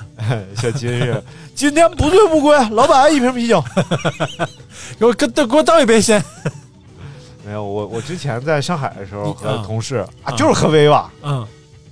[0.61, 1.23] 小金是
[1.55, 3.63] 今天不醉不归，老板一瓶啤酒。
[4.99, 6.23] 给我给给我倒一杯先。
[7.45, 11.13] 没有，我我之前在上海的时候和啊同事啊，啊就是喝威吧。
[11.23, 11.47] 嗯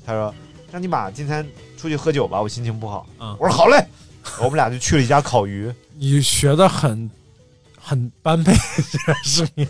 [0.04, 0.35] 他说
[0.72, 3.06] ：“张金马，今天出去喝酒吧，我心情不好。
[3.20, 3.85] 嗯我说：“好嘞。”
[4.38, 7.11] 我们俩就去了一家烤鱼，你学的很
[7.80, 9.66] 很般配这个声音。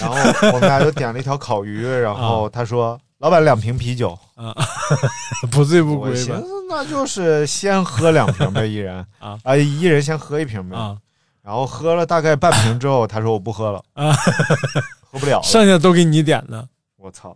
[0.00, 0.16] 然后
[0.52, 4.18] 我们俩就点了一条烤鱼，然后他说：“老板，两瓶啤酒。
[4.34, 4.54] 啊，
[5.50, 10.76] 不醉”不归呗我寻思那就是先喝两瓶呗，一人 啊啊，一人先喝一瓶呗。
[10.76, 10.96] 啊
[11.40, 14.12] 然后喝了大概半瓶之后，他说：“我不喝了，啊！
[15.10, 15.42] 喝不了了。
[15.42, 17.34] 剩下都给你点的。”我操，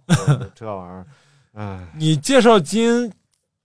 [0.54, 1.06] 这玩意儿，
[1.54, 3.10] 哎你介绍金，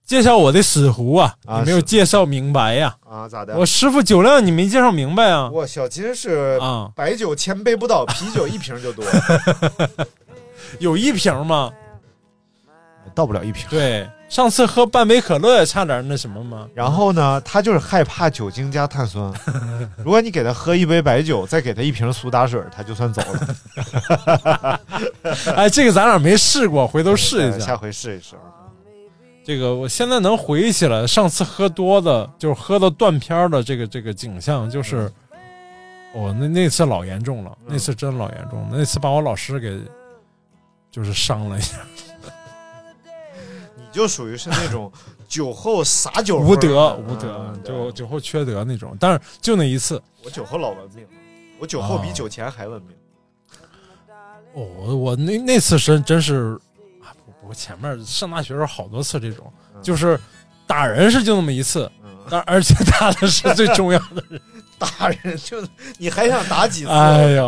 [0.06, 3.58] 介绍我的死壶啊，啊你没有介绍明白呀、啊，咋的？
[3.58, 5.50] 我师傅酒量你没介绍明白啊？
[5.52, 9.04] 我小金是啊，白酒千杯不倒，啤酒一瓶就多，
[10.80, 11.70] 有一瓶吗？
[13.14, 13.66] 倒不了一瓶。
[13.70, 16.68] 对，上次喝半杯可乐也差点那什么嘛？
[16.74, 19.32] 然后呢，他就是害怕酒精加碳酸。
[20.04, 24.80] 如果你给他喝一杯白酒，再给他一瓶苏打水，他就算走了。
[25.56, 27.76] 哎，这个咱俩没试过，回头试一下下。
[27.76, 28.34] 回试一试。
[29.44, 35.10] 这个我现在能回忆起来，上次喝多的，就是喝到断片儿的这个这个景象，就是，
[36.12, 39.80] 哦，那那次老严重了，嗯那次真老严重了，那次把我老师给
[40.90, 41.97] 就是伤了一下，你
[43.92, 44.90] 就属于是那种
[45.28, 48.96] 酒后撒酒无德无德就酒后缺德那种。
[48.98, 51.06] 但是就那一次，我酒后老文明，
[51.58, 52.96] 我酒后比哦酒前还文明。
[54.54, 56.58] 哦，我我那那次是真是，
[57.02, 60.18] 啊不不过前面上大学时候好多次这种，嗯就是
[60.66, 64.40] 打人是就那么一次，嗯，但而且打的是最重要的人。
[64.78, 65.56] 打人就
[65.98, 66.88] 你还想打几次？
[66.90, 67.42] 哎呀，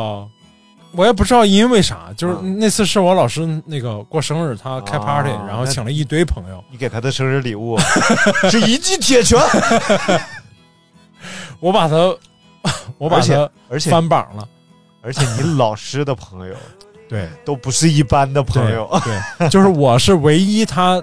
[0.92, 2.40] 我也不知道因为啥，就是啊。
[2.40, 7.78] 那次是我老师那个过生日，他开啊 party，、然后请了一堆朋友，你给他的生日礼物
[8.50, 9.38] 是一记铁拳，
[11.60, 11.94] 我把他，
[12.98, 14.48] 我把他而且翻榜了。
[15.02, 16.54] 而且你老师的朋友
[17.08, 17.26] 对。
[17.44, 18.86] 都不是一般的朋友。
[19.38, 21.02] 对，就是我是唯一他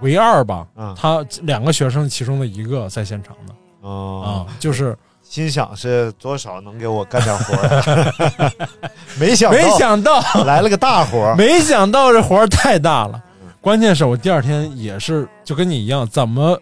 [0.00, 0.92] 唯二吧，嗯。
[0.98, 3.54] 他两个学生其中的一个在现场的。
[3.82, 4.46] 哦。
[4.48, 4.96] 啊，就是
[5.30, 8.52] 心想是多少能给我干点活儿，
[9.16, 13.22] 没想没想到，来了个大活儿，没想到这活儿太大了。
[13.40, 13.48] 嗯。
[13.60, 16.60] 关键是我第二天也是就跟你一样，怎么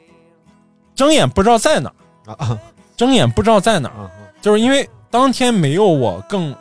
[0.95, 1.91] 睁眼不知道在哪
[2.29, 2.59] 儿，啊
[2.95, 4.11] 睁眼不知道在哪儿，啊
[4.43, 6.55] 就是因为当天没有我更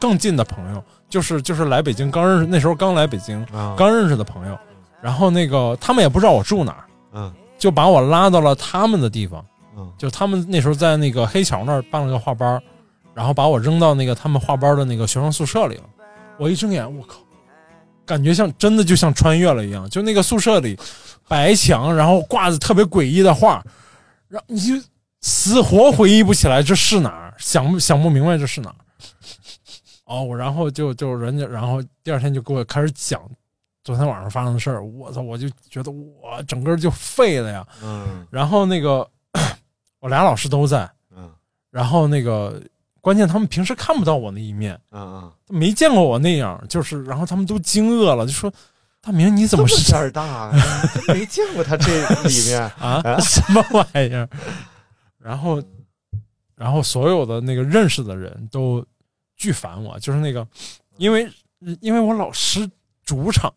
[0.00, 3.74] 更近的朋友，就是就是来北京刚认识，那时候刚来北京啊！
[3.76, 4.58] 刚认识的朋友，
[5.02, 7.30] 然后那个他们也不知道我住哪儿，嗯。
[7.58, 9.44] 就把我拉到了他们的地方，
[9.76, 12.62] 嗯就他们那时候在那个黑桥那儿办了个画班，
[13.14, 15.84] 然后把我扔到那个他们画班的那个学生宿舍里了。
[16.38, 17.18] 我一睁眼，我靠，
[18.04, 20.78] 感觉像真的就像穿越了一样，就那个宿舍里
[21.28, 23.64] 白墙，然后挂着特别诡异的画，
[24.28, 24.74] 然后你就
[25.20, 28.76] 死活回忆不起来这是哪儿，想不想不明白这是哪儿。
[30.04, 33.20] 哦，我然后就就人家，然后第二天就给我开始讲
[33.84, 37.66] 昨天晚上发生的事儿，我操，我就觉得我整个就废了呀。
[37.82, 39.08] 嗯然后那个
[40.02, 41.30] 我俩老师都在，嗯。
[41.70, 42.60] 然后那个
[43.00, 48.52] 关键他们平时看不到我那一面，嗯嗯，没见过我那样，就是然后他们都惊愕了，就说
[49.00, 50.52] 大明你怎么么是点儿大啊，
[51.06, 51.86] 没见过他这
[52.24, 52.60] 里面。
[52.78, 53.00] 啊？
[53.20, 54.28] 什么玩意儿？
[55.18, 55.62] 然后
[56.56, 58.84] 然后所有的那个认识的人都
[59.36, 60.46] 巨烦我，就是那个
[60.98, 61.30] 因为
[61.80, 62.68] 因为我老师
[63.04, 63.52] 主场，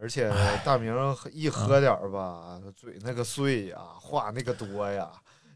[0.00, 0.30] 而且
[0.64, 0.94] 大明
[1.32, 5.08] 一喝点儿吧，嘴那个碎呀，话那个多呀，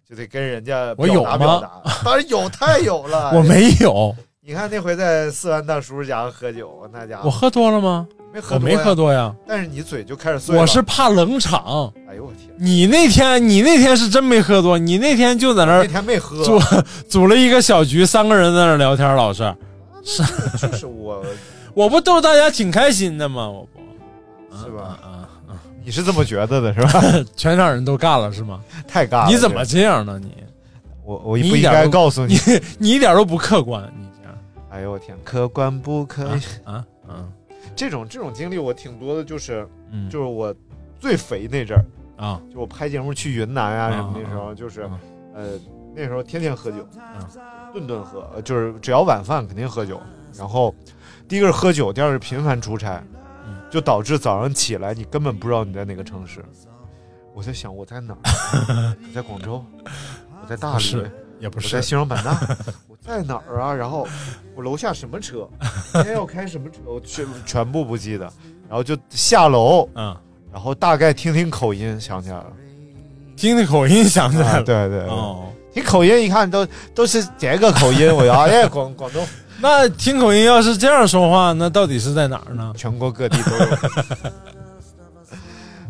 [0.09, 1.83] 就得跟人家表我有吗达表达。
[2.05, 3.31] 当然有，太有了。
[3.37, 8.07] 我没有， 你看那回在四万大叔家喝酒，那家伙我喝多了吗？
[8.35, 10.61] 没喝我没喝多呀，但是你嘴就开始碎了。
[10.63, 11.93] 我是怕冷场。
[12.09, 16.59] 哎呦我天，你那天，你那天是真没喝多，你那天就在那那天没喝，组
[17.09, 19.55] 组了一个小局，三个人在那聊天，老师，
[20.59, 21.23] 就是我，
[21.75, 23.49] 我不逗大家挺开心的吗？
[23.49, 23.82] 我不
[25.85, 27.01] 你是这么觉得的是吧？
[27.03, 28.61] 嗯， 全场人都干了是吗？
[28.87, 29.29] 太尬了。
[29.29, 30.19] 你怎么这样呢？
[30.23, 30.33] 你
[31.05, 32.61] 我我不应该告诉你你？
[32.79, 34.39] 你一点都不客观，你这样
[34.71, 36.41] 哎呦我天，客观不可以。
[36.65, 37.27] 啊啊
[37.75, 40.55] 这种这种经历我挺多的，就是嗯，就是我
[41.01, 41.85] 最肥那阵儿，
[42.23, 45.01] 啊就我拍节目去云南啊啊什么那时候，就是啊
[45.35, 45.59] 呃
[45.95, 46.87] 那时候天天喝酒，
[47.73, 50.01] 顿顿喝，呃就是只要晚饭肯定喝酒。
[50.37, 50.75] 然后
[51.27, 53.22] 第一个是喝酒，第二个是频繁出差嗯，
[53.73, 56.45] 就导致早上起来你根本不知道你在哪个城市。
[57.35, 58.21] 我在想我在哪儿？
[59.01, 59.65] 我在广州，
[60.43, 61.03] 我在大理
[61.41, 62.39] 也不我在，西双版纳，
[62.87, 63.73] 我在哪儿啊？
[63.73, 64.07] 然后
[64.55, 65.49] 我楼下什么车？
[65.95, 66.81] 今天要开什么车？
[66.85, 68.31] 我全全部不记得。
[68.69, 70.15] 然后就下楼，嗯，
[70.53, 72.53] 然后大概听听口音，想起来了。
[73.35, 74.63] 听听口音想起来啊，了。
[74.63, 79.27] 对对对，哦，听口音一看都都是这个口音，我要哎广广东
[79.63, 82.75] 那听口音要是这样说话，那到底是在哪儿呢？
[82.77, 83.67] 全国各地都有。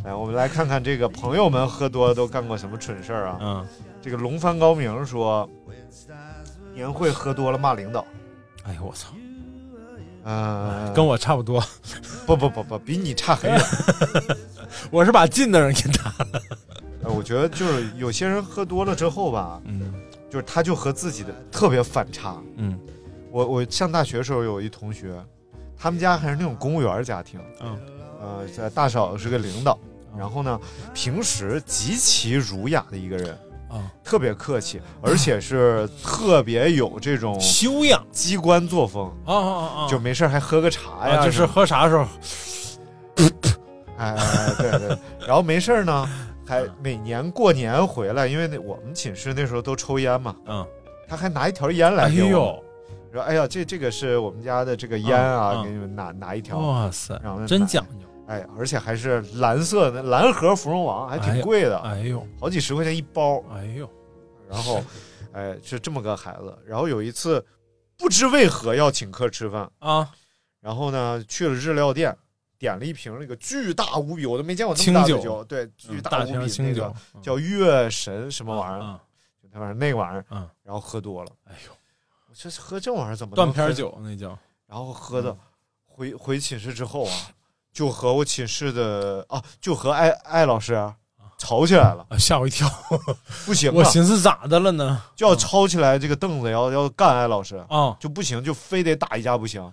[0.05, 3.39] 来， 我们来看看这个朋友们喝多了都干过什么蠢事儿啊？
[3.41, 3.67] 嗯，
[4.03, 5.49] 这个龙帆高明说，
[6.75, 8.05] 年会喝多了骂领导。
[8.65, 9.09] 哎呦我操，
[10.25, 11.65] 呃，跟我差不多，
[12.27, 13.61] 不不不不，比你差很远。
[14.93, 16.43] 我是把近的人给打了。
[17.05, 19.95] 呃，我觉得就是有些人喝多了之后吧，嗯
[20.31, 22.37] 就是他就和自己的特别反差。
[22.57, 22.79] 嗯
[23.33, 25.14] 我我上大学的时候有一同学，
[25.77, 27.79] 他们家还是那种公务员家庭，嗯
[28.21, 29.79] 呃，在大嫂是个领导，
[30.16, 30.61] 然后呢，
[30.92, 33.31] 平时极其儒雅的一个人，
[33.71, 39.88] 啊，特别客气，而且是特别有这种修养机关作风，啊啊啊啊！
[39.88, 42.07] 就没事儿还喝个茶呀，啊，就是喝茶的时候，
[43.97, 46.07] 哎，哎对对，然后没事儿呢，
[46.47, 50.66] 还每年过年回来，因为那我们寝室那时候都抽烟嘛，嗯，
[51.09, 52.64] 他还拿一条烟来哎给我们，呦，
[53.12, 58.07] 说哎呀，这这个是我们家的这个烟啊，给你们拿拿一条，哇塞真讲究！
[58.29, 63.42] 哎，而且还是蓝色的蓝盒芙蓉王，还挺贵的，哎呦，好几十块钱一包。
[63.53, 63.90] 哎呦，
[64.48, 64.83] 然后，
[65.33, 66.57] 哎，是这么个孩子。
[66.64, 67.44] 然后有一次，
[67.98, 70.09] 不知为何要请客吃饭，啊，
[70.61, 72.16] 然后呢去了日料店，
[72.59, 79.01] 点了一瓶那个巨大无比，我都没见过那么大的清酒酒，对，巨嗯大大无比那个叫月神什么玩意儿，
[79.53, 81.72] 那玩意儿那个玩意儿，嗯，然后喝多了，哎呦，
[82.33, 85.38] 我这喝这玩意儿怎么断片喝酒那叫，然后喝的嗯
[85.85, 87.12] 回回寝室之后啊，
[87.75, 90.97] 就和我寝室的啊，就和艾艾老师啊
[91.37, 92.66] 吵起来了，啊吓我一跳，
[93.45, 95.03] 不行我啊，寻思咋的了呢？
[95.14, 99.71] 就要抄起来这个凳子，要要干艾老师，啊，就不行，就非得打一架不行。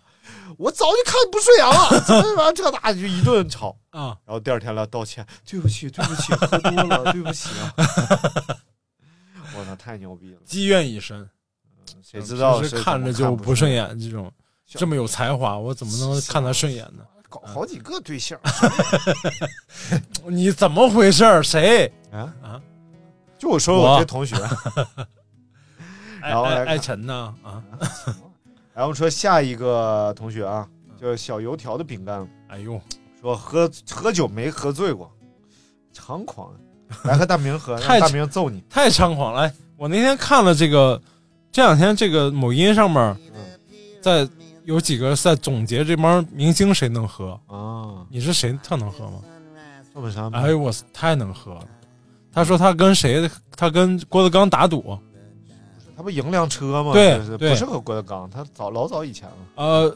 [0.58, 7.74] 我早就看你不顺眼了，怎么完这打就一顿吵， 啊，然后第二天来道歉，对不起，对不起，喝多了，对不起啊。
[9.56, 10.41] 我操，太牛逼了！
[10.45, 11.28] 积怨已深，
[12.02, 14.32] 谁知道是看着就不不顺眼，这种
[14.65, 17.04] 这么有才华，我怎么能看他顺眼呢？
[17.30, 18.39] 搞好几个对象
[20.25, 21.43] 你怎么回事儿？
[21.43, 21.86] 谁？
[22.12, 22.62] 啊啊！
[23.38, 24.36] 就我说我这同学，
[26.21, 27.36] 爱然后爱爱晨呢？
[27.43, 27.62] 啊，
[28.73, 30.67] 然后说下一个同学啊，
[30.99, 32.82] 叫小油条的饼干，哎呦，
[33.21, 35.12] 说喝喝酒没喝醉过，
[35.93, 36.52] 猖狂，
[37.04, 38.63] 来和大明喝，大明揍你。
[38.67, 39.41] 太猖狂了！
[39.43, 40.99] 哎，我那天看了这个，
[41.52, 43.02] 这两天这个某音上面
[43.34, 43.42] 嗯
[44.02, 44.28] 在
[44.66, 49.20] 有几个在总结这帮明星谁能喝，啊，你是谁特能喝吗？
[49.94, 51.62] 赵本山，哎呦我太能喝了！
[52.32, 53.30] 他说他跟谁？
[53.58, 54.98] 他跟郭德纲打赌，
[55.98, 56.94] 他不赢辆车吗？
[56.94, 59.36] 对不是和郭德纲，他早老早以前了。
[59.56, 59.96] 呃，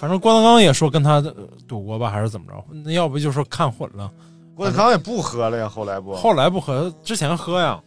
[0.00, 1.34] 反正郭德纲也说跟他呃
[1.68, 2.64] 赌过吧，还是怎么着？
[2.82, 4.10] 那要不就说看混了。
[4.56, 6.14] 郭德纲也不喝了呀，后来不。
[6.14, 7.78] 后来不喝，之前喝呀，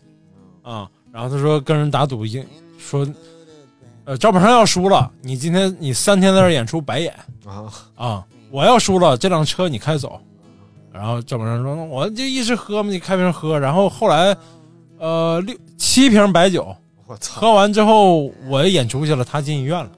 [0.61, 2.45] 啊，然后他说跟人打赌赢，
[2.77, 3.07] 说，
[4.05, 7.13] 呃，赵本山要输了，你今天你三天在这演出白演
[7.45, 10.19] 啊，啊，我要输了，这辆车你开走。
[10.93, 13.59] 然后赵本山说，那我就一直喝嘛，你开瓶喝。
[13.59, 14.35] 然后后来，
[14.97, 17.39] 呃，六七瓶白酒我操！
[17.39, 19.91] 喝完之后，我演出去了，他进医院了，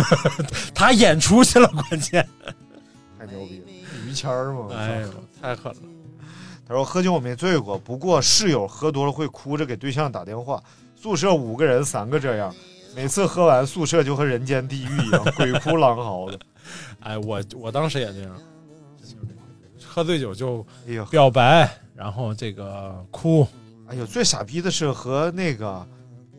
[0.74, 2.26] 他演出去了，关键，
[3.18, 3.66] 太牛逼了，
[4.08, 4.68] 于谦儿嘛。
[4.74, 5.08] 哎呦，
[5.42, 5.78] 太狠了。
[6.66, 10.62] 他说喝酒我没醉过，不过室友喝多了会哭着给对象打电话。
[11.00, 12.54] 宿舍五个人，三个这样，
[12.94, 16.38] 每次喝完宿舍就和人间地狱一样，鬼哭狼嚎的。
[17.00, 18.36] 哎，我我当时也这样，
[19.82, 23.48] 喝醉酒就哎呦，表白，然后这个哭，
[23.88, 25.86] 哎呦，最傻逼的是和那个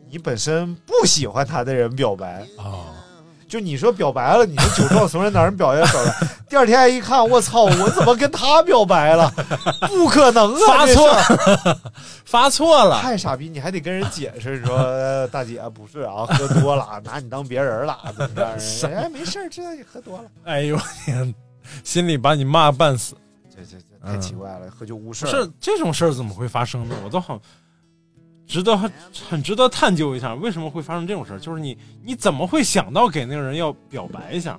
[0.08, 2.46] 你本身不喜欢他的人表白。
[2.56, 3.01] 啊，
[3.52, 9.30] 就你说表白了，你说酒壮怂人胆人表白表白， 第二天一看，我操，我怎么跟他表白了？
[9.88, 10.58] 不可能啊！
[10.66, 11.80] 发错了
[12.24, 18.88] 发错了，太傻逼，你还得跟人解释说，呃大姐不是啊，喝多了，拿你当别人了，怎么着？
[18.88, 20.24] 哎，没事儿，知道你喝多了。
[20.44, 21.34] 哎呦天，
[21.84, 23.14] 心里把你骂半死。
[23.54, 25.26] 这这这太奇怪了，喝酒误事。
[25.26, 26.94] 是这种事儿怎么会发生呢？
[27.04, 27.38] 我都很
[28.52, 28.92] 值得很
[29.30, 31.38] 很值得探究一下，为什么会发生这种事儿？
[31.38, 31.74] 就是你
[32.04, 34.58] 你怎么会想到给那个人要表白一下？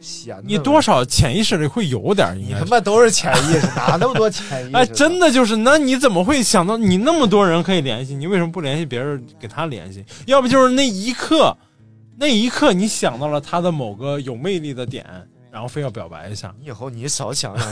[0.00, 2.64] 闲你多少潜意识里会有点你他。
[2.66, 4.76] 妈都是潜意识， 哪那么多潜意识？
[4.76, 10.02] 哎，真的就是，那你怎么会想到你那么多人可以联系，你为什么不联系别人给他联系？
[10.26, 11.54] 要不就是那一刻，
[12.16, 15.04] 那一刻你想到了他的某个有魅力的点，
[15.58, 16.54] 然然后非要表白一下。
[16.60, 17.68] 你以后你少想想，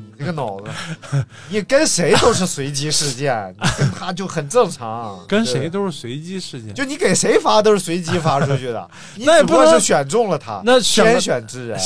[0.00, 0.70] 你这个脑子，
[1.50, 5.22] 你跟谁都是随机事件， 你跟他就很正常。
[5.28, 8.90] 跟谁都是随机事件，就你给谁发都是随机发出去的，
[9.20, 11.78] 那也不能是选中了他，那天选之人，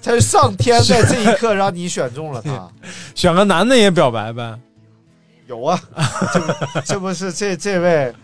[0.00, 2.70] 他是上天在这一刻让你选中了他。
[3.16, 4.56] 选个男的也表白呗。
[5.48, 5.80] 有啊，
[6.32, 8.14] 这这不是这这位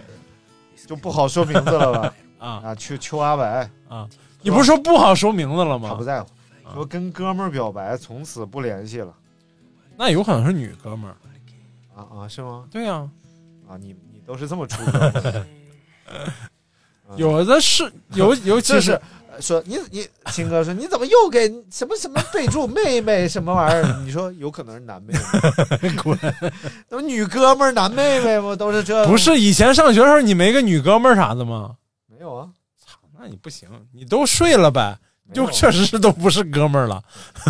[0.86, 2.14] 就不好说名字了吧？
[2.38, 4.06] 啊啊，邱邱阿白，啊！
[4.44, 5.88] 你不是说不好说名字了吗？
[5.88, 6.28] 他不在乎，
[6.74, 9.12] 说跟哥们儿表白，从此不联系了。
[9.96, 11.16] 那有可能是女哥们儿。
[11.96, 12.64] 啊啊，是吗？
[12.70, 13.08] 对呀、
[13.68, 15.46] 啊，你你都是这么出的，
[17.16, 18.92] 有的是有尤其是
[19.30, 23.98] 呃说你你秦哥说你怎么又给什么什么备注妹妹什么玩意儿？
[24.04, 25.14] 你说有可能是男妹
[25.80, 26.18] 妹， 滚，
[26.88, 28.56] 那不女哥们儿男妹妹吗？
[28.56, 31.76] 都是这不是以前上学的时候你没个女哥们儿啥的吗？
[32.08, 32.48] 没有啊？
[33.24, 34.98] 那你不行，你都睡了呗，
[35.32, 37.02] 就确实是都不是哥们儿了。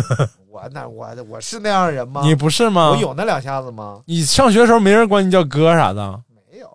[0.47, 2.21] 我那我我是那样人吗？
[2.23, 2.91] 你不是吗？
[2.91, 4.01] 我有那两下子吗？
[4.05, 6.69] 你上学的时候没人管你叫哥啥的，没有。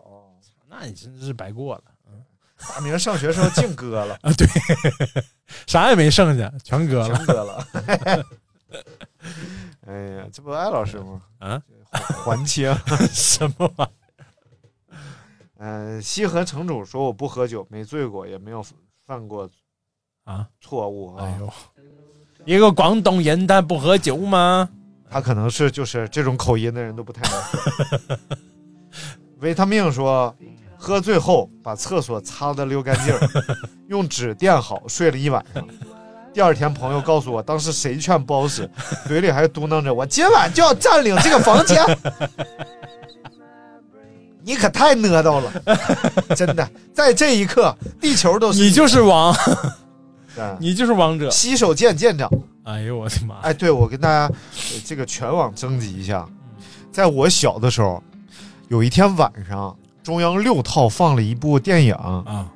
[0.69, 1.83] 那你真是白过了
[2.75, 4.31] 大明上学时候净哥了， 啊！
[4.35, 4.47] 对，
[5.67, 7.67] 啥也没剩下，全哥了全割了。
[9.87, 11.23] 哎呀，这不艾老师吗？
[11.39, 11.63] 啊！
[11.91, 12.71] 还清。
[13.11, 13.93] 什么玩意
[14.93, 14.97] 儿
[15.63, 18.63] 嗯，西河城主说我不喝酒，没醉过，也没有
[19.11, 19.51] 犯过
[20.23, 20.47] 啊？
[20.61, 21.25] 错误啊。
[21.25, 21.53] 哎呦，
[22.45, 24.69] 一个广东人他不喝酒吗？
[25.11, 28.19] 他可能是就是这种口音的人都不太能喝。
[29.43, 30.33] 维他命说，
[30.77, 33.13] 喝醉后把厕所擦得溜干净，
[33.91, 35.67] 用纸垫好，睡了一晚上。
[36.33, 38.71] 第二天，朋友告诉我，当时谁劝不好使，
[39.09, 41.85] 嘴里还嘟囔着：“我今晚就要占领这个房间。”
[44.43, 49.35] 你可太 ner 叨了，真的，在这一刻，地球都是你就是王，
[50.59, 51.31] 你就是王者。
[51.31, 52.31] 洗手舰舰长。
[52.65, 53.37] 哎呦我的妈！
[53.41, 56.27] 哎，对，我跟大家、呃这个全网征集一下，
[56.93, 58.03] 在我小的时候，
[58.69, 62.47] 有一天晚上，中央六套放了一部电影，啊、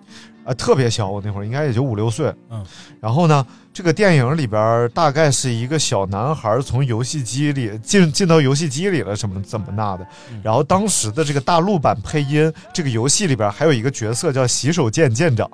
[0.45, 2.65] 啊，特别小，我那会儿应该也就五六岁，嗯，
[3.01, 15.49] 然后呢，这个电影里边大概是一个小男孩从游戏机里进进到游戏机里了，什么怎么那的，嗯然后当时的这个大陆版配音，这个游戏里边还有一个角色叫洗手间舰长。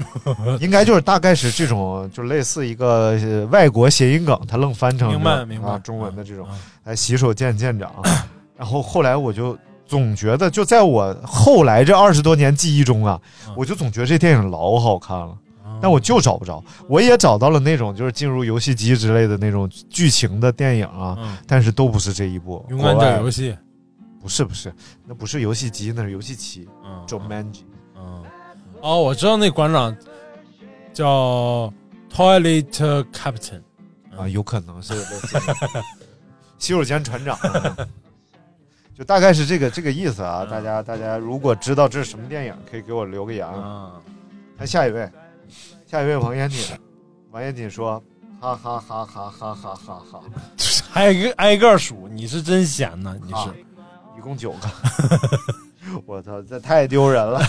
[0.60, 7.92] 应该就是大概是这种，就类似一个呃外国谐音梗，他愣翻成明白明白啊中文的这种啊，哎洗手间舰长。
[8.56, 9.56] 然后后来我就
[9.90, 13.54] 总觉得，就在我后来这二十多年记忆中啊，嗯。
[13.56, 16.62] 我就总觉得这电影老好看了，啊但我就找不着。
[16.88, 22.64] 我也找到了那种就是进入游戏机之类的那种剧情的电影啊，嗯，但是都不是这一部。
[22.70, 23.56] 勇敢者游戏，
[24.22, 24.72] 不是不是，
[25.04, 26.68] 那不是游戏机，那是游戏棋。
[26.84, 27.64] 嗯，Jumanji
[27.96, 28.22] 嗯，
[28.80, 29.96] 哦，我知道那馆长
[30.92, 31.72] 叫
[32.14, 33.62] Toilet Captain，
[34.16, 34.94] 啊，有可能是
[36.58, 37.76] 洗手间船长啊，
[39.00, 40.44] 就大概是这个这个意思啊。
[40.44, 43.54] 大家大家如果知道这是什么电影，可以给我留个言啊。
[43.54, 43.92] 啊，
[44.58, 45.10] 看下一位，
[45.86, 46.76] 下一位王彦锦，
[47.30, 47.98] 王彦锦说：
[48.38, 50.20] 哈哈哈哈哈哈哈哈，
[50.92, 53.64] 挨个挨个数，你是真闲呐，你啊是
[54.18, 54.68] 一共九个，
[56.04, 57.42] 我操，这太丢人了。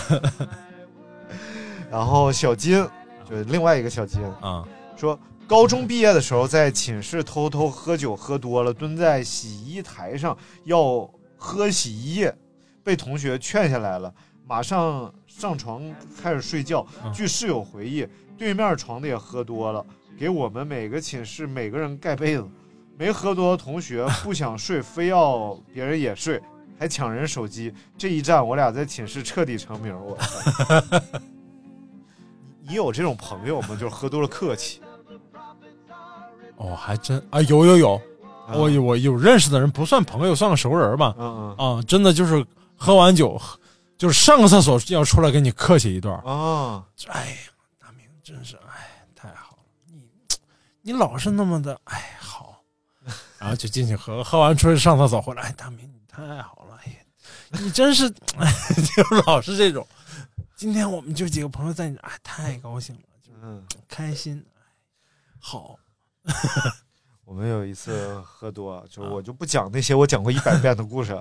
[1.92, 2.82] 然后小金，
[3.28, 10.34] 就是另外一个小金，啊，说高中毕业的时候在寝室偷偷喝酒喝多了，蹲在洗衣台上
[10.64, 11.06] 要
[11.42, 12.32] 喝洗衣液，
[12.84, 14.14] 被同学劝下来了，
[14.46, 15.82] 马上上床
[16.22, 16.86] 开始睡觉。
[17.04, 18.06] 嗯据室友回忆，
[18.38, 19.84] 对面床的也喝多了，
[20.16, 22.48] 给我们每个寝室每个人盖被子。
[22.96, 26.40] 没喝多的同学不想睡，非要别人也睡，
[26.78, 27.74] 还抢人手机。
[27.98, 29.98] 这一战，我俩在寝室彻底成名。
[29.98, 30.80] 我操！
[32.62, 33.70] 你有这种朋友吗？
[33.70, 34.80] 就是喝多了客气。
[36.56, 38.02] 哦，还真啊，有有有，啊
[38.48, 41.14] 我有我有认识的人，不算朋友，算个熟人吧。
[41.18, 42.44] 嗯啊，真的就是
[42.76, 43.40] 喝完酒，
[43.96, 46.20] 就是上个厕所要出来跟你客气一段。
[46.26, 47.36] 嗯啊，哎呀，
[47.78, 50.08] 大明真是哎，太好了，你
[50.82, 52.62] 你老是那么的哎好，
[53.38, 56.98] 然后就进去喝，喝完出去上厕所回来，哎，大明你太好了，哎呀，
[57.62, 58.06] 你真是
[58.38, 58.52] 哎，
[58.96, 59.86] 就老是这种。
[60.56, 64.62] 今天我们就几个朋友在你这儿，哎，太高兴了，就是，开心，哎
[65.40, 65.76] 好，
[67.32, 71.18] 我们有一次喝多， 就我就不讲那些我讲过一百 遍的故事。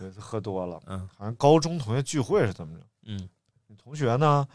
[0.00, 1.06] 有一次喝多了，嗯。
[1.14, 2.82] 好像高中同学聚会是怎么着？
[3.04, 3.28] 嗯。
[3.76, 4.48] 同学呢，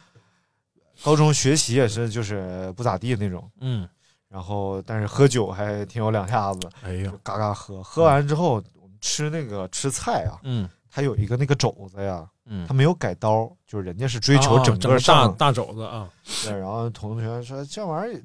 [1.03, 3.87] 高中学习也是就是不咋地那种，嗯，
[4.27, 7.83] 然后但是喝酒还挺有两下子，哎呀，嘎嘎喝。
[7.83, 10.67] 喝完之后，我们吃那个吃菜啊，嗯。
[10.89, 12.65] 它有一个那个肘子呀，嗯。
[12.67, 15.35] 它，没有改刀，就是人家是追求啊整个大上。
[15.35, 16.09] 大肘子啊，
[16.43, 18.23] 对，然后同学说这玩意儿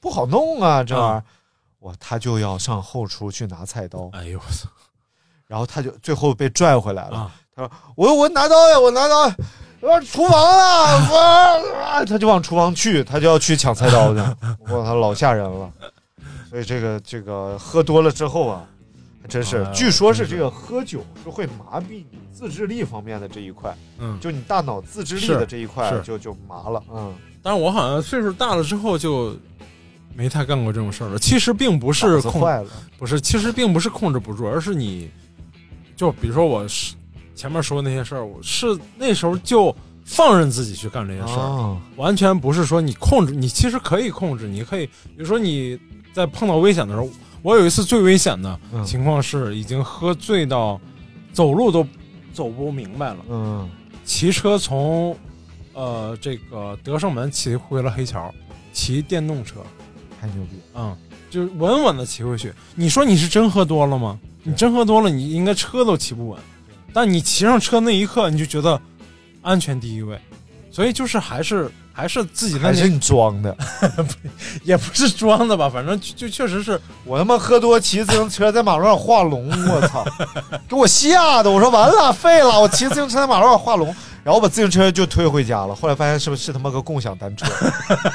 [0.00, 1.24] 不好弄啊，这玩意儿
[1.78, 1.80] 啊。
[1.80, 4.68] 我他就要上后厨去拿菜刀，哎呦我操
[5.46, 7.16] 然后他就最后被拽回来了。
[7.16, 7.32] 啊！
[7.56, 9.32] 他说：“我我拿刀呀，我拿刀，
[9.80, 11.08] 我厨房 啊！”
[12.00, 14.20] 我他就往厨房去，他就要去抢菜刀去。
[14.60, 15.72] 我操，老吓人了。
[16.50, 18.66] 所以这个这个喝多了之后啊，
[19.22, 26.82] 还真是哎，据说是这个喝酒是会麻痹你自制力方面的这一块，嗯，就你大脑自制力的这一块就就麻了。
[26.92, 29.34] 嗯，但是我好像岁数大了之后就
[30.18, 31.16] 没太干过这种事儿了。
[31.16, 32.68] 其实并不是控，坏了。
[32.98, 35.08] 不是，其实并不是控制不住，而是你，
[35.94, 36.96] 就比如说我是
[37.36, 38.66] 前面说的那些事儿，我是
[38.96, 39.72] 那时候就
[40.04, 45.78] 放任自己去干这些事儿，啊，完全不是说你控制，你其实可以控制，你可以，比如说你
[46.12, 47.08] 在碰到危险的时候，
[47.42, 50.80] 我有一次最危险的嗯情况是已经喝醉到
[51.32, 51.86] 走路都
[52.32, 53.70] 走不明白了，嗯
[54.04, 55.16] 骑车从
[55.74, 58.34] 呃这个德胜门骑回了黑桥，
[58.72, 59.60] 骑电动车，
[60.20, 60.60] 太牛逼。
[60.74, 60.96] 嗯，
[61.30, 62.52] 就是稳稳的骑回去。
[62.74, 64.18] 你说你是真喝多了吗？
[64.42, 66.38] 你真喝多了，你应该车都骑不稳。
[66.92, 68.80] 但你骑上车那一刻，你就觉得
[69.42, 70.18] 安全第一位，
[70.70, 73.54] 所以就是还是还是自己的那还是你装的？
[74.64, 80.02] 也不是装的吧，反正就就确实是我他妈喝多骑自行车在马路上画龙，我操，
[80.66, 81.50] 给我吓的！
[81.50, 82.58] 我说完了，废了！
[82.58, 83.94] 我骑自行车在马路上画龙，
[84.28, 85.74] 然后我把自行车就推回家了。
[85.74, 87.46] 后来发现是不是是他妈个共享单车，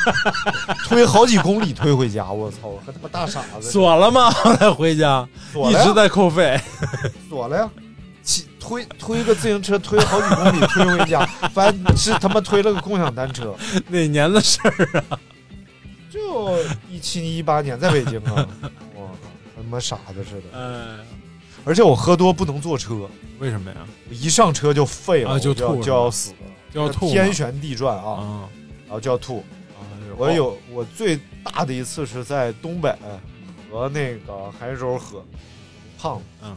[0.85, 4.29] 推好几公里推回家，我操，和他妈大傻子锁了吗？
[4.29, 6.61] 后来回家锁了一直在扣费。
[7.27, 7.67] 锁了呀。
[8.21, 13.55] 骑推推个自行车推好几公里推回家， 发现是他妈推了个共享单车。
[13.87, 15.17] 哪年的事儿啊？
[16.11, 16.55] 就
[16.91, 18.47] 一七一八年在北京啊，
[18.93, 20.43] 我靠，他妈傻子似的。
[20.55, 21.03] 哎，
[21.65, 23.09] 而且我喝多不能坐车，
[23.39, 23.77] 为什么呀？
[24.09, 26.37] 我一上车就废了，啊就吐就要死了，
[26.71, 28.49] 就要吐天旋地转啊，啊！
[28.85, 29.43] 然后就要吐。
[29.79, 29.85] 哎
[30.15, 32.95] 我有我最大的一次是在东北
[33.71, 35.25] 和那个海州喝，
[35.97, 36.55] 胖子，嗯，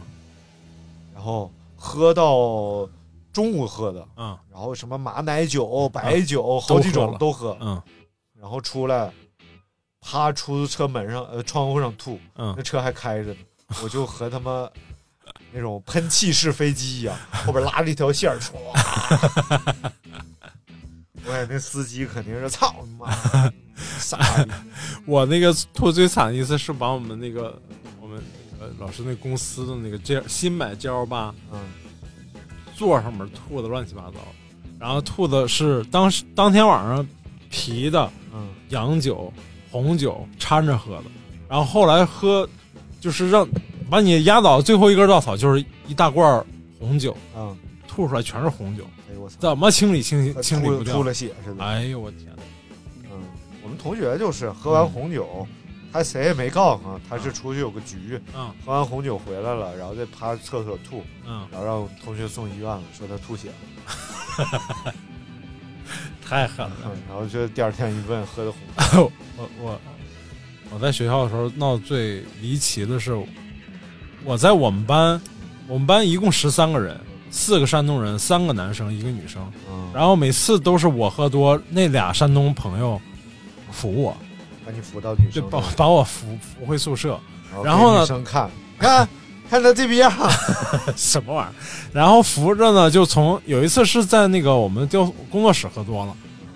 [1.15, 2.87] 然后喝到
[3.33, 4.37] 中午喝的，嗯。
[4.51, 7.81] 然后什么马奶酒、白酒，都好几种都喝，嗯。
[8.39, 9.11] 然后出来，
[10.01, 12.53] 趴出租车门上呃窗户上吐，嗯。
[12.55, 13.37] 那嗯，车还开着呢，
[13.81, 14.69] 我就和他妈
[15.57, 18.53] 那种喷气式飞机一样， 后边拉着一条线儿，唰。
[21.25, 23.11] 我感觉那司机肯定是操你妈，
[23.99, 24.51] 傻逼！
[25.05, 27.59] 我那个吐最惨的一次是把我们那个
[27.99, 28.21] 我们
[28.57, 31.59] 那个老师那公司的那个 G 新买 G L 八嗯，
[32.75, 34.19] 座上面吐的乱七八糟，
[34.79, 37.05] 然后吐的是当时当天晚上
[37.49, 39.33] 啤的嗯洋酒、
[39.69, 41.05] 红酒掺着喝的，
[41.49, 42.47] 然后后来喝
[43.01, 43.45] 就是让
[43.89, 46.45] 把你压倒最后一根稻草，就是一大罐
[46.79, 47.57] 红酒，嗯，
[47.87, 51.03] 吐出来全是红酒，哎呦我操，怎么清理清理清理不掉吐吐？
[51.07, 51.63] 了血似的。
[51.63, 52.43] 哎呦我天哪！
[53.11, 53.19] 嗯，
[53.63, 55.47] 我们同学就是喝完红酒，
[55.91, 64.93] 他谁也没告诉他，他是出去有个局，嗯喝完红酒回来了，然后再趴厕所吐，嗯，然后让同学送医院了，说他吐血了，
[66.23, 66.75] 太狠了。
[66.85, 69.79] 嗯然后就第二天一问，喝的红， 我我
[70.71, 73.17] 我在学校的时候闹最离奇的是，
[74.23, 75.21] 我在我们班，
[75.67, 76.99] 我们班一共十三个人，
[77.31, 79.41] 四个山东人，三个男生，一个女生。
[79.71, 82.99] 嗯，然后每次都是我喝多，那俩山东朋友
[83.71, 84.15] 扶我，
[84.65, 87.19] 把你扶到女就把生那儿，把我扶扶回宿舍，
[87.53, 89.07] 然然后呢给女生看，看
[89.49, 90.11] 看他这逼样，
[90.97, 91.53] 什么玩意儿？
[91.93, 96.13] 然后扶着呢，就从有一次是在那个我们就工作室喝多了，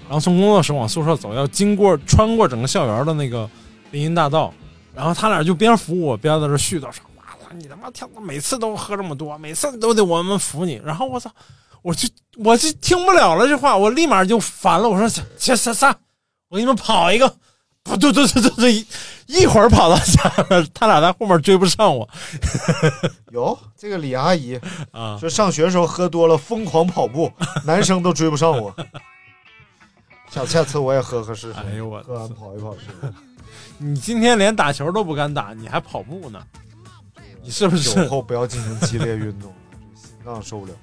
[0.07, 3.49] 然后从工作室往宿舍走，要经过穿过整个校园的那个
[3.91, 4.53] 林荫大道，
[4.93, 7.10] 然后他俩就边扶我边在这絮叨说：“哇操，
[7.51, 11.31] 你他妈跳，每次都喝这么多，每次都得我们扶你。”然后我操，
[11.81, 15.95] 我就我就听不了了这话，我立马就烦了，我说：“行行行行，
[16.49, 17.35] 我给你们跑一个。”
[17.83, 18.85] 不对对对对对，一
[19.25, 22.07] 一会儿跑到家了，他俩在后面追不上我
[23.31, 24.55] 有这个李阿姨
[24.91, 25.17] 啊！
[25.19, 27.33] 说上学的时候喝多了疯狂跑步，
[27.65, 28.71] 男生都追不上我。
[30.29, 33.11] 下下次我也喝喝试试，哎呦我喝完跑一跑试试。
[33.79, 36.39] 你今天连打球都不敢打，你还跑步呢？
[37.43, 38.07] 你是不是酒？
[38.07, 39.53] 后不要进行激烈运动，
[39.95, 40.73] 心脏受不了。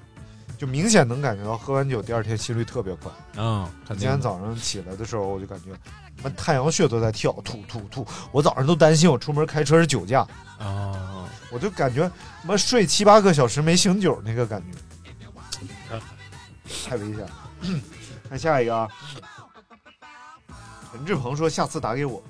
[0.57, 3.09] 就明显能感觉到喝完酒第二天心率特别快。
[3.37, 5.71] 嗯，今天早上起来的时候，我就感觉，
[6.17, 8.05] 他妈太阳穴都在跳，吐吐吐。
[8.33, 14.77] 我早上都担心我出门开车是酒驾，啊，我就感觉他妈睡七八个小时没醒酒那个感觉，
[16.85, 17.31] 太危险了。
[18.27, 18.87] 看下一个啊，
[20.91, 22.21] 陈志鹏说下次打给我，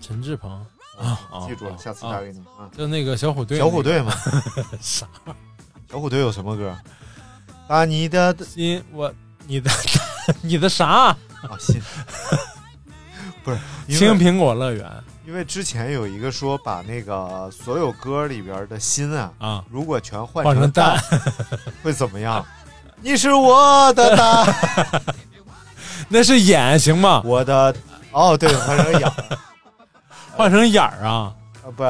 [0.00, 0.66] 陈志鹏
[1.00, 2.68] 啊，啊记住了，啊下次打给你啊。
[2.76, 4.12] 就那个小虎队，小虎队嘛，
[4.80, 5.06] 啥？
[5.90, 6.76] 小虎队有什么歌？
[7.66, 9.12] 把你的心我
[9.46, 9.70] 你的
[10.42, 10.86] 你的啥？
[10.86, 11.16] 啊
[11.58, 11.80] 心，
[13.42, 14.86] 不是青苹果乐园
[15.26, 21.00] 因为之前有一个说把那个所有歌里边的心啊，啊，如果全换换成成蛋，
[21.82, 22.44] 会怎么样？
[23.00, 25.02] 你是我的蛋，
[26.08, 27.22] 那是眼行吗？
[27.24, 27.74] 我的
[28.12, 29.38] 哦，对，换成眼儿。
[30.40, 31.84] 换成眼儿啊，啊，不，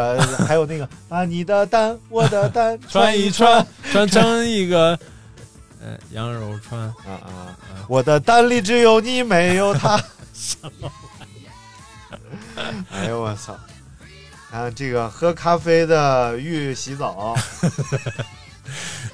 [0.44, 4.98] 还有那个把 你的单，我的单 穿一一穿穿，成一个，
[5.80, 6.80] 呃，羊肉串。
[6.80, 7.54] 啊啊！
[7.86, 9.94] 我的单里只有你，没有他。
[12.90, 13.56] 哎呦我操！
[14.50, 17.36] 看这个喝咖啡的浴洗澡，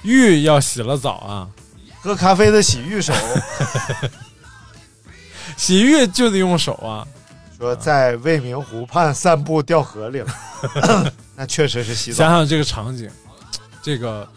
[0.00, 1.46] 浴要洗了澡啊，
[2.00, 3.12] 喝咖啡的洗浴手，
[5.58, 7.06] 洗浴就得用手啊。
[7.56, 10.28] 说在未名湖畔散步掉河里了，
[11.34, 12.18] 那确实是洗澡。
[12.18, 13.10] 想想这个场景，
[13.82, 14.28] 这个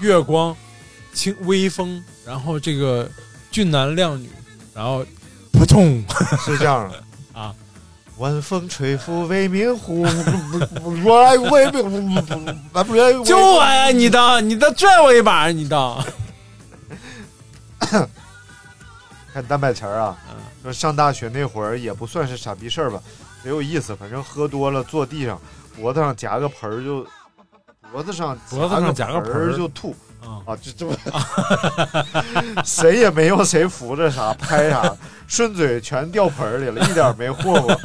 [0.00, 0.56] 月光，
[1.12, 3.08] 清微风，然后这个
[3.50, 4.28] 俊男靓女，
[4.74, 5.06] 然后
[5.52, 6.04] 扑通
[6.44, 7.54] 是这样的啊。
[8.18, 10.06] 晚风吹拂未名湖，
[11.04, 12.38] 我来未名湖，
[12.84, 13.88] 不来救我呀！
[13.88, 16.04] 你的，你的拽我一把，你的。
[19.32, 22.98] 看单摆钱儿啊，嗯说上大学那会儿也不算是傻逼事儿吧，
[23.42, 23.94] 贼有意思。
[23.94, 25.38] 反正喝多了，坐地上，
[25.76, 27.06] 脖子上夹个盆儿就，
[27.92, 29.94] 脖子上脖子上夹个盆盆儿儿就吐
[30.46, 30.96] 啊就，这这不，
[32.64, 34.96] 谁也没用谁扶着啥拍啥，
[35.28, 37.78] 顺嘴全掉盆儿里了，一点没霍霍。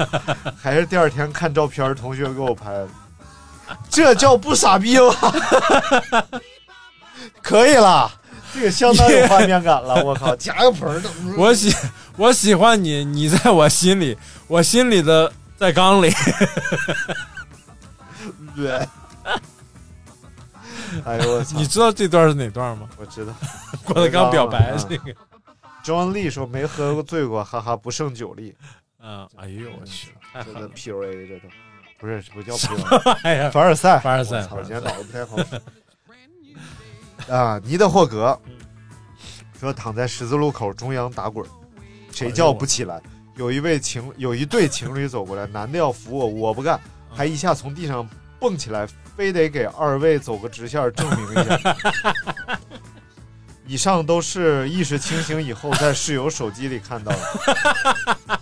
[0.57, 2.88] 还是第二天看照片儿，同学给我拍的，
[3.89, 5.13] 这叫不傻逼吗？
[7.43, 8.09] 可以了。
[8.54, 11.76] 这个相当有画面感了， 我靠，夹个盆儿都，我喜
[12.18, 16.12] 我喜欢你，你在我心里，我心里的在缸里。
[18.56, 18.88] 对。
[21.06, 21.56] 哎呦我操！
[21.56, 22.89] 你知道这段是哪段吗？
[22.97, 23.34] 我知道，
[23.86, 25.16] 郭德纲表白嗯这个。
[25.84, 28.56] 庄丽说没喝过醉过，哈哈，不胜酒力。
[29.02, 31.47] 嗯，哎呦我去，太这个！PUA 这都
[32.00, 35.38] 不是不叫 PUA， 凡尔赛，凡尔赛我今天脑子不太好。
[37.28, 38.39] 啊，尼德霍格
[39.59, 41.45] 说躺在十字路口中央打滚，
[42.11, 43.01] 谁叫不起来？
[43.36, 48.07] 有一位情有一对情侣走过来，男的要扶我，我不干，还一下从地上
[48.39, 51.78] 蹦起来，非得给二位走个直线证明一下。
[53.67, 58.38] 以上都是意识清醒以后在室友手机里看到的。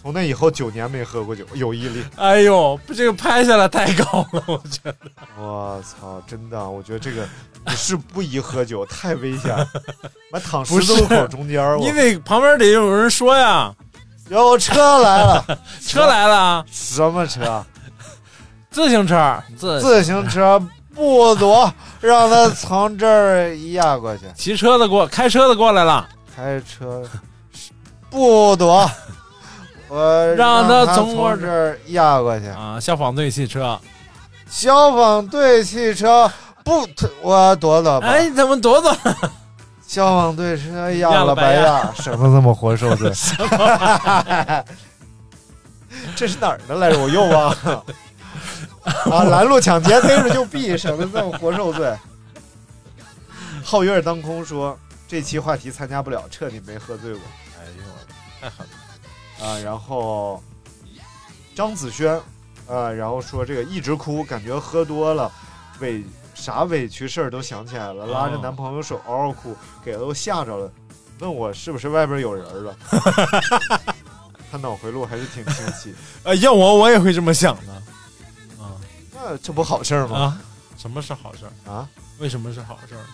[0.00, 2.02] 从那以后九年没喝过酒，有毅力。
[2.16, 4.96] 哎呦，这个拍下来太高了，我觉得。
[5.38, 7.28] 我操，真的，我觉得这个
[7.66, 9.66] 你是不宜喝酒， 太危险了。
[10.32, 13.74] 妈躺十字路口中间，我 你得旁边得有人说呀，
[14.30, 15.44] 有车来了，
[15.86, 17.62] 车来了，什么车？
[18.70, 20.62] 自行车，自自行车
[20.94, 21.70] 不躲，
[22.00, 24.24] 让他从这儿压过去。
[24.34, 27.02] 骑车的过，开车的过来了，开车
[28.08, 28.88] 不躲，
[29.90, 32.46] 我让他他从我这儿压过去。
[32.46, 32.78] 啊！
[32.80, 33.78] 消防队汽车，
[34.48, 36.30] 消防队汽车
[36.64, 36.88] 不，
[37.20, 38.06] 我躲躲吧。
[38.06, 38.96] 哎，你怎么躲躲？
[39.86, 43.10] 消防队车压压了白压压，什么这么活受罪？
[46.14, 46.98] 这是哪儿的来着？
[46.98, 47.84] 我又忘了。
[49.10, 51.92] 啊，拦路抢劫，逮着就毙，省得这么活受罪。
[53.64, 54.78] 皓月当空说，
[55.08, 57.20] 这期话题参加不了，彻底没喝醉过
[57.58, 57.82] 哎呦，
[58.40, 58.72] 太狠了！
[59.42, 59.58] 啊。
[59.58, 60.42] 然后
[61.54, 62.14] 张子轩，
[62.68, 65.30] 啊，然后说这个一直哭，感觉喝多了，
[65.80, 70.72] 委啥委屈事儿都想起来了，拉着哦男朋友手嗷嗷哭，给都吓着了，
[71.18, 72.76] 问我是不是外边有人了。
[74.50, 77.72] 他脑回路还是挺清晰， 呃，要我我也会这么想的。
[77.72, 77.82] 啊
[79.22, 80.18] 那这不好事儿吗？
[80.18, 80.40] 啊，
[80.78, 81.70] 什么是好事儿？
[81.70, 81.86] 啊，
[82.18, 83.04] 为什么是好事儿？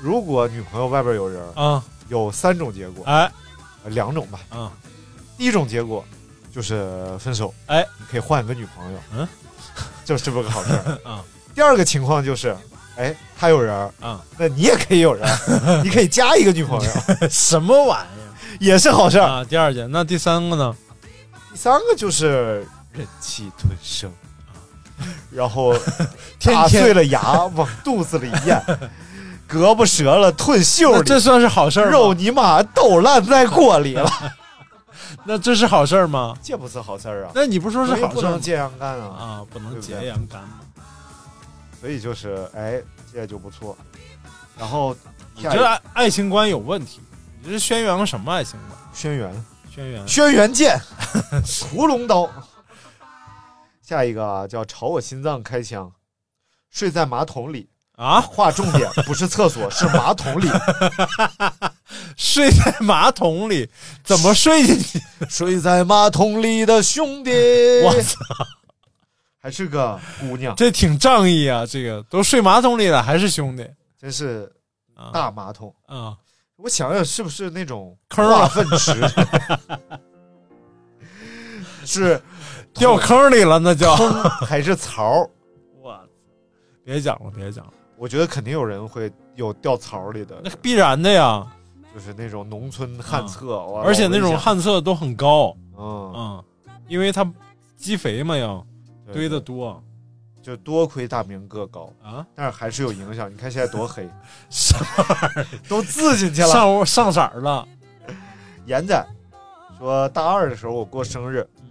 [0.00, 3.30] 如果女朋友外边有人，啊，有三种结果，哎，
[3.84, 4.40] 呃两种吧。
[4.50, 4.72] 啊，
[5.36, 6.04] 第一种结果
[6.54, 9.28] 就是分手，哎，你可以换一个女朋友，嗯，
[10.04, 10.98] 就是这么个好事儿。
[11.08, 11.22] 啊。
[11.54, 12.56] 第二个情况就是，
[12.96, 15.28] 哎，他有人啊，那你也可以有人，
[15.84, 16.92] 你可以加一个女朋友，
[17.28, 18.56] 什么玩意儿？
[18.58, 19.26] 也是好事儿。
[19.26, 19.44] 啊？
[19.44, 20.74] 第二件，那第三个呢？
[21.50, 24.10] 第三个就是忍气吞声，
[25.30, 25.74] 然后
[26.38, 28.62] 天打碎了牙往肚子里咽，
[29.46, 31.90] 胳膊折了吞袖里，这算是好事儿？
[31.90, 34.10] 肉你妈都烂在锅里了，
[35.24, 36.36] 那这是好事儿吗？
[36.42, 37.32] 这不是好事儿啊！
[37.34, 38.08] 那你不说是好事儿？
[38.08, 39.06] 不能这样干啊！
[39.06, 40.60] 啊，不能对不对解阳干吗？
[41.80, 42.82] 所以就是哎，
[43.12, 43.76] 这就不错。
[44.58, 44.96] 然后
[45.34, 47.00] 你这爱爱情观有问题，
[47.40, 48.78] 你这是宣扬什么爱情观？
[48.92, 49.32] 轩辕
[49.70, 50.78] 轩辕轩辕剑，
[51.70, 52.30] 屠龙刀。
[53.80, 55.90] 下一个啊，叫朝我心脏开枪，
[56.70, 57.68] 睡在马桶里。
[57.96, 58.20] 啊？
[58.20, 60.48] 划重点，不是厕所，是马桶里。
[62.16, 63.68] 睡在马桶里，
[64.04, 65.00] 怎么睡进去？
[65.28, 67.30] 睡在马桶里的兄弟，
[67.84, 68.18] 我操，
[69.40, 71.64] 还是个姑娘，这挺仗义啊！
[71.66, 73.66] 这个都睡马桶里了，还是兄弟
[74.00, 74.50] 真是
[74.94, 75.74] 啊大马桶。
[75.86, 76.16] 啊！
[76.56, 79.00] 我想想，是不是那种坑啊化粪池？
[81.84, 82.20] 是
[82.72, 85.28] 掉坑里了，那叫坑还是槽？
[85.80, 86.00] 我操！
[86.84, 91.44] 别讲了，别讲了，我觉得肯定有人会有掉槽里的那，必然的呀！
[91.94, 96.44] 就是那种农村旱厕，哇而且那种，旱厕都很高，嗯，嗯，
[96.88, 97.30] 因为它
[97.76, 98.66] 积肥嘛，要
[99.12, 99.82] 堆的多
[100.42, 102.26] 就多亏大明个高，啊。
[102.34, 103.30] 但是还是有影响。
[103.30, 104.08] 你看现在多黑，
[104.50, 105.46] 什么玩意儿？
[105.68, 106.48] 都渍进去了。
[106.48, 107.68] 上屋上色儿了？
[108.66, 109.06] 延仔
[109.78, 111.68] 说，大二的时候我过生日，嗯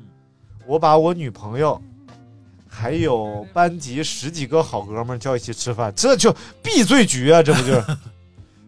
[0.67, 1.82] 我把我女朋友
[2.69, 7.41] 还有班级十几个好哥们叫一起吃饭，这就闭罪局啊！
[7.41, 7.97] 这不就是？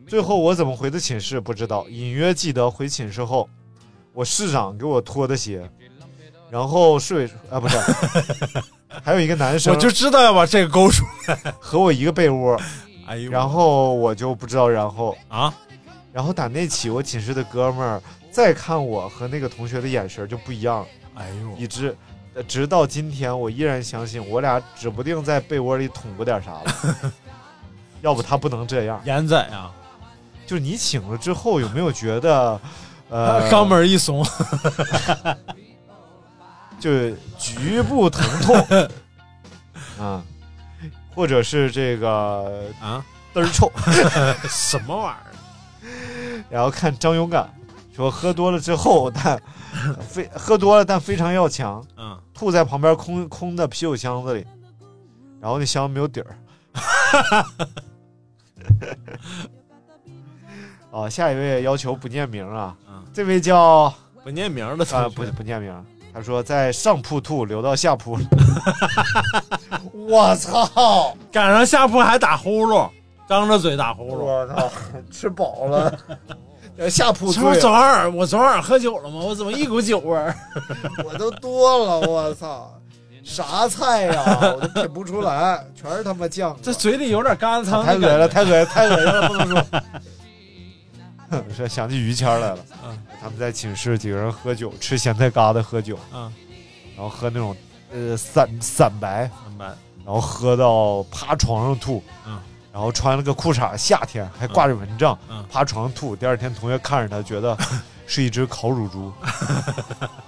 [0.08, 3.50] 最后我怎么回的寝室不知道，隐约记得回寝室后，
[4.14, 5.70] 我室长给我脱的鞋，
[6.50, 7.78] 然后睡啊不是，
[9.04, 11.54] 还有一个男生我就知道要把这个勾出来。
[11.60, 12.60] 和我一个被窝，
[13.08, 15.54] 哎呦，然后我就不知道然后，啊，
[16.12, 20.88] 然后打那起我寝室的哥们儿再看我和那个同学的眼神就不一样了。
[21.16, 21.96] 哎呦，以致
[22.36, 27.12] 呃直到今天，我依然相信我俩指不定在被窝里捅过点啥了。
[28.02, 29.02] 要不他不能这样。
[29.06, 29.72] 严仔啊，
[30.46, 32.60] 就是你醒了之后，有没有觉得，
[33.10, 34.24] 呃， 肛门一松，
[36.80, 38.90] 就是局部疼痛
[40.00, 40.24] 啊，
[41.16, 43.72] 或者是这个啊，嘚儿臭。
[44.50, 46.44] 什么玩意儿？
[46.50, 47.50] 然后看张勇敢
[47.96, 49.42] 说，喝多了之后，但
[50.02, 54.46] 非喝多了但非常要强，嗯，吐在旁边空空的啤酒箱子里，
[55.40, 56.38] 然后那箱子没有底儿。
[60.94, 63.92] 啊，下一位要求不念名啊，嗯这位叫
[64.24, 65.74] 不念名的啊不不念名，
[66.14, 68.16] 他说在上铺吐流到下铺，
[69.92, 71.18] 我操！
[71.34, 72.88] 赶上下铺还打呼噜，
[73.28, 74.24] 张着嘴打呼噜。
[74.24, 74.70] 我操，
[75.10, 75.98] 吃饱了，
[76.88, 79.22] 下铺是不是醉昨晚我昨晚喝酒了吗？
[79.24, 80.36] 我怎么一股酒味儿？
[81.04, 82.72] 我都多了，我操，
[83.24, 86.56] 啥菜呀，我都品不出来，全是他妈酱。
[86.62, 89.66] 这嘴里有点干汤，太恶心了，太恶心，太恶心了，不能说。
[91.56, 96.34] 说想起于谦来了，嗯他们在寝室几个人喝酒，吃咸菜疙瘩喝酒，嗯，
[96.96, 97.56] 然后喝那种
[97.92, 99.66] 呃散散白，散白。
[100.06, 102.38] 然后喝到趴床上吐，嗯，
[102.74, 106.14] 然后穿了个裤衩，夏天还挂着蚊帐，嗯趴床上吐。
[106.14, 107.58] 第二天同学看着他，觉得
[108.06, 109.14] 是一只烤乳猪，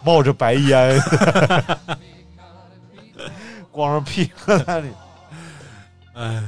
[0.01, 0.97] 冒着白烟，
[3.69, 4.89] 光着屁股在里。
[6.15, 6.41] 哎呦，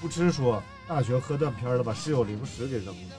[0.00, 3.16] 不吃说，大学喝断片了，把室友零食给扔了，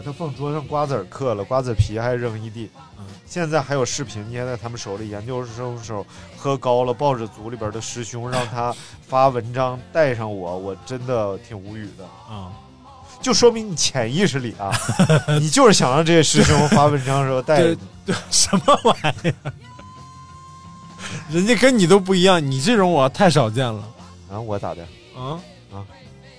[0.00, 2.70] 把他放桌上瓜子儿嗑了，瓜子皮还扔一地。
[2.98, 5.08] 嗯现在还有视频捏在他们手里。
[5.10, 6.04] 研究生时候
[6.36, 8.74] 喝高了，抱着组里边的师兄让他
[9.06, 12.04] 发文章带上我，我真的挺无语的。
[12.34, 12.50] 啊，
[13.20, 14.72] 就说明你潜意识里啊，
[15.38, 17.80] 你就是想让这些师兄发文章的时候带着对你。
[18.06, 19.52] 对，什么玩意儿？
[21.30, 23.84] 人家跟你都不一样，你这种我太少见了
[24.32, 24.82] 啊，我咋的？
[25.14, 25.38] 啊
[25.72, 25.86] 啊！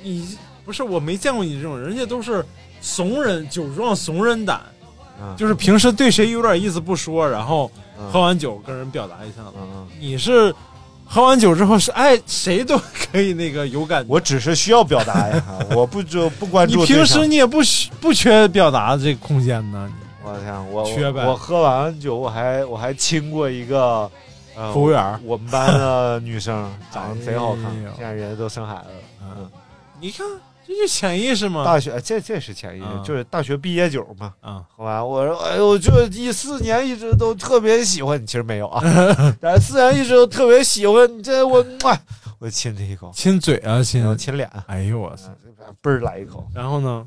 [0.01, 2.45] 你不是我没见过你这种，人家都是
[2.81, 4.59] 怂人酒壮怂人胆，
[5.21, 8.09] 嗯，就是平时对谁有点意思不说，然后嗯。
[8.11, 9.53] 喝完酒跟人表达一下子。
[9.55, 10.53] 嗯嗯，你是
[11.05, 12.79] 喝完酒之后是哎，谁都
[13.11, 14.11] 可以那个有感觉。
[14.11, 15.43] 我只是需要表达呀，
[15.75, 16.97] 我不就不关你注对象。
[16.97, 19.91] 平时你也不需不缺表达这个空间呢，
[20.23, 21.23] 我天，我缺呗。
[21.25, 24.09] 我我喝完酒，我还我还亲过一个
[24.55, 25.19] 呃服务员儿。
[25.23, 29.35] 我们班的女生，长得贼好看哎呦，现在人家都生孩子了。
[29.37, 29.49] 嗯，
[29.99, 30.25] 你看
[30.73, 31.65] 这就潜意识嘛。
[31.65, 34.33] 大学这这是潜意识，嗯就是大学毕业酒嘛。
[34.39, 38.81] 啊，好吧我说，哎呦，就一四年一直都特别喜欢你，其实没有啊，
[39.41, 41.99] 但是四年一直都特别喜欢你，这我哇，
[42.39, 45.27] 我亲他一口，亲嘴啊，亲亲脸，哎呦我操！
[45.45, 45.51] 嗯
[45.83, 47.05] 嘣儿来一口，然后呢，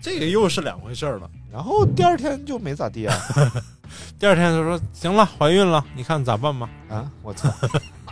[0.00, 1.28] 这个又是两回事儿了。
[1.52, 3.14] 然后第二天就没咋地啊。
[4.18, 6.68] 第二天就说行了，怀孕了，你看咋办吧？
[6.88, 7.48] 啊，我操！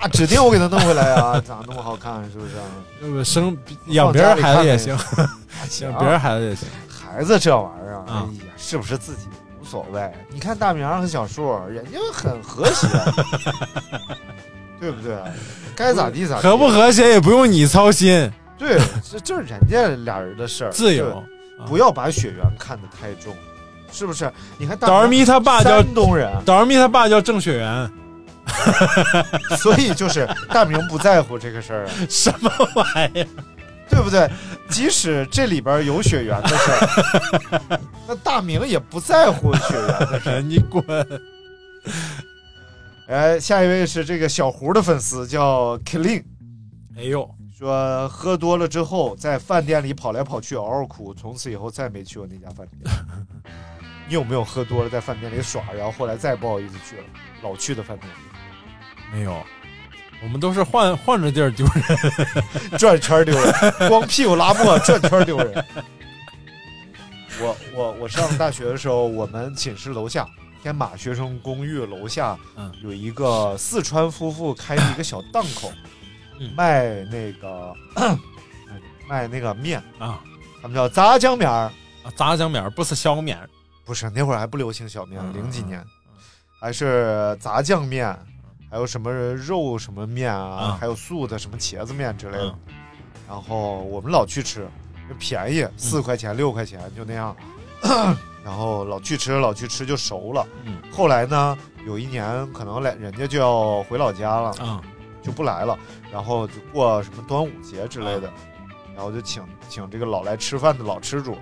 [0.01, 1.41] 啊，指定我给他弄回来啊！
[1.47, 2.65] 长得那么好看，是不是啊？
[3.03, 3.57] 要不生
[3.89, 4.97] 养别人孩子也行，
[5.69, 6.67] 行养别人孩子也行。
[6.99, 9.27] 孩子这玩意儿啊，哎啊呀，是不是自己
[9.61, 10.11] 无所谓？
[10.31, 12.87] 你看大明和小树，人家很和谐，
[14.81, 15.15] 对不对？
[15.77, 16.43] 该咋地咋地。
[16.43, 16.69] 和不？
[16.69, 21.23] 和谐也不用你操心，对，这这是人家俩人的事儿，自由。
[21.67, 23.37] 不要把血缘看得太重，
[23.93, 24.33] 是不是？
[24.57, 27.91] 你看大导儿咪他爸叫山东人，导儿咪他爸叫郑雪原，
[29.57, 31.93] 所以就是大明不在乎这个事儿啊。
[32.09, 33.29] 什么玩意儿？
[33.89, 34.31] 对不对？
[34.69, 40.41] 即使这里边有血缘的事儿， 那大明也不在乎血缘的事儿。
[40.47, 40.85] 你滚！
[43.09, 46.23] 哎，下一位是这个小胡的粉丝，叫 Killing，
[46.97, 47.29] 哎呦，
[47.59, 52.95] 说喝多了之后在饭店里跑来跑去，嗷嗷哭，从此以后再没去过那家饭店。
[54.07, 57.05] 你有没有喝多了在饭店里耍，然后后来再不好意思去了，
[57.43, 58.09] 老去的饭店？
[59.13, 59.45] 没有，
[60.23, 62.79] 我们都是换换着地儿丢人。
[62.79, 63.53] 转圈丢人，
[63.89, 65.65] 光屁股拉磨， 转圈丢人。
[67.41, 70.29] 我我我上大学的时候，我们寝室楼下
[70.63, 72.71] 天马学生公寓楼下，嗯。
[72.83, 75.73] 有一个四川夫妇开的一个小档口，
[76.39, 76.53] 嗯。
[76.55, 77.75] 卖那个
[79.09, 80.21] 卖那个面，啊。
[80.61, 81.73] 他们叫杂酱面儿，
[82.05, 83.49] 啊，炸酱面儿不是小面儿，
[83.87, 85.83] 不是那会儿还不流行小面，嗯零几年，
[86.61, 88.15] 还是杂酱面，
[88.71, 92.57] 还有什么肉什么面啊啊，还有素的什么茄子面之类的。
[92.69, 92.75] 嗯。
[93.29, 94.69] 然后我们老去吃，
[95.19, 97.35] 便宜，四块钱六块钱就那样。
[98.45, 100.47] 然后老去吃，老去吃就熟了。
[100.65, 100.79] 嗯。
[100.91, 104.81] 后来呢，有一年可能来人家就要回老家了，啊。
[105.23, 105.79] 就不来了，
[106.11, 108.33] 然后就过什么端午节之类的，
[108.97, 111.37] 然后就请请这个老来吃饭的老吃主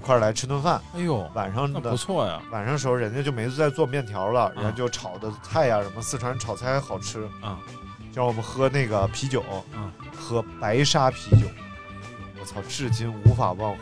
[0.00, 0.80] 一块儿来吃顿饭。
[0.94, 7.58] 哎呦，晚上的不错呀晚上时候人家就没在做面条了，人家啊就炒的菜呀、什么四川炒菜好吃，啊
[8.10, 9.42] 就让我们喝那个啤酒，
[9.74, 9.92] 啊！
[10.18, 11.46] 喝白沙啤酒。
[12.40, 13.78] 我操，至今无法忘怀，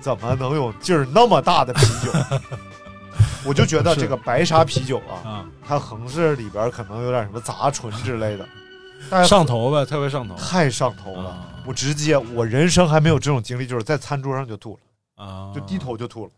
[0.00, 2.12] 怎么能有劲儿那么大的啤酒？
[3.46, 8.44] 我就觉得这个白沙啤酒啊，啊，它横是里边可能有点什么杂醇之类的，
[9.08, 11.30] 但上头呗，特别上头太上头了。
[11.30, 14.80] 啊我直接，我人生还没有这种经历，就是在餐桌上就吐了，
[15.20, 15.78] 啊，就低。
[15.78, 16.32] 头就吐了。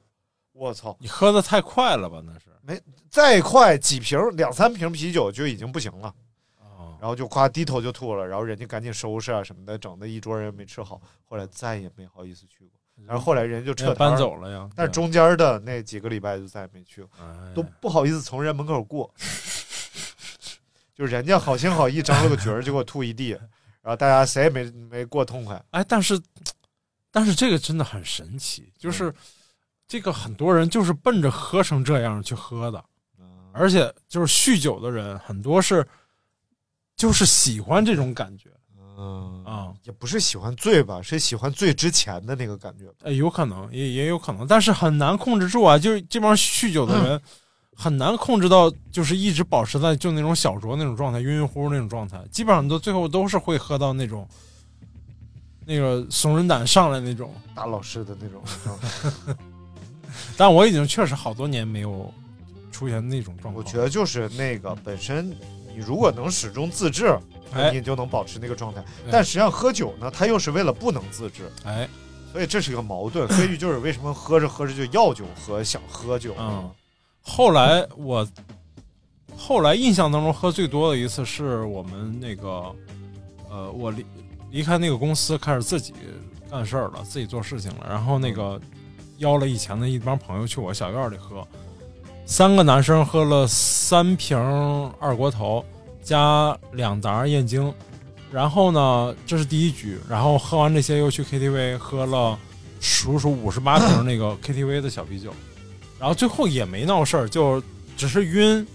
[0.52, 0.96] 我操！
[1.00, 2.22] 你喝的太快了吧？
[2.24, 6.14] 那是没再快几瓶两三瓶啤酒就已经不行了，
[6.60, 12.70] 啊然后就夸低头就吐了，然后人家赶紧收拾啊什么的，整的一桌人没吃好，后来再也没好意思去过。
[13.06, 14.68] 然后后来人就撤走了呀。
[14.76, 19.12] 但是中间的那几个礼拜就再也没去过，哎都不好意思从人门口过。
[20.94, 23.30] 就是人家好心好意张了个局儿，结果吐一地，
[23.80, 25.60] 然后大家谁也没没过痛快。
[25.70, 26.20] 哎，但是
[27.12, 29.14] 但是这个真的很神奇，嗯就是
[29.86, 32.84] 这个很多人就是奔着喝成这样去喝的，
[33.20, 35.86] 嗯而且就是酗酒的人很多是
[36.96, 38.50] 就是喜欢这种感觉
[38.96, 42.92] 嗯啊，也不是喜欢醉吧，是喜欢醉之前的那个感觉。
[43.02, 47.20] 哎，有可能也也有可能，但是很难控制住啊，就是这帮酗酒的人。
[47.74, 54.28] 很难控制到，就是一直保持在就那种小酌那种状态，晕晕乎乎那种状态，基本上都最后都是会喝到那种，
[55.64, 57.32] 那个怂人胆上来那种。
[57.54, 58.88] 大老师的那种 状态。
[60.36, 62.12] 但我已经确实好多年没有
[62.70, 63.64] 出现那种状况。
[63.64, 65.30] 我觉得就是那个本身，
[65.74, 67.18] 你如果能始终自制，
[67.52, 68.80] 哎你就能保持那个状态。
[69.04, 71.88] 对但实际上喝酒呢，它又是为了不能自制，哎，
[72.32, 73.26] 所以这是一个矛盾。
[73.28, 76.34] 所以就是为什么喝着喝着就要酒喝，想喝酒。
[76.38, 76.70] 嗯，
[77.22, 78.26] 后来我
[79.36, 82.74] 后来印象当中喝最多的一次是我们那个
[83.50, 83.92] 呃，我
[84.53, 85.92] 离开那个公司，开始自己
[86.48, 87.86] 干事儿了，自己做事情了。
[87.88, 88.61] 然后那个
[89.16, 91.44] 邀了以前的一帮朋友去我小院里喝，
[92.26, 94.38] 三个男生喝了三瓶
[95.00, 95.64] 二锅头
[96.03, 97.72] 加两打燕京。
[98.30, 102.38] 然后呢，这是第一局，然后喝完这些又去 KTV 喝了
[102.80, 105.30] 数数五十八瓶那个 KTV 的小啤酒，
[105.98, 107.62] 然后最后也没闹事儿，就
[107.94, 108.66] 只是晕，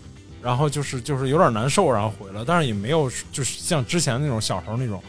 [0.44, 5.02] 然后就是就是有点难受，然后回来，但是也没有就是像之前那种小时候那种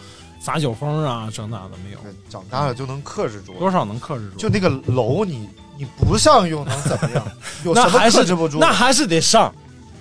[0.48, 1.98] 撒酒疯啊这那的没有，
[2.30, 3.52] 长大了就能克制住。
[3.58, 4.36] 多少能克制住。
[4.38, 5.46] 就那个楼，你
[5.76, 7.22] 你不上又能怎么样？
[7.66, 8.56] 有什么那还是克制不住？
[8.58, 9.54] 那还是得上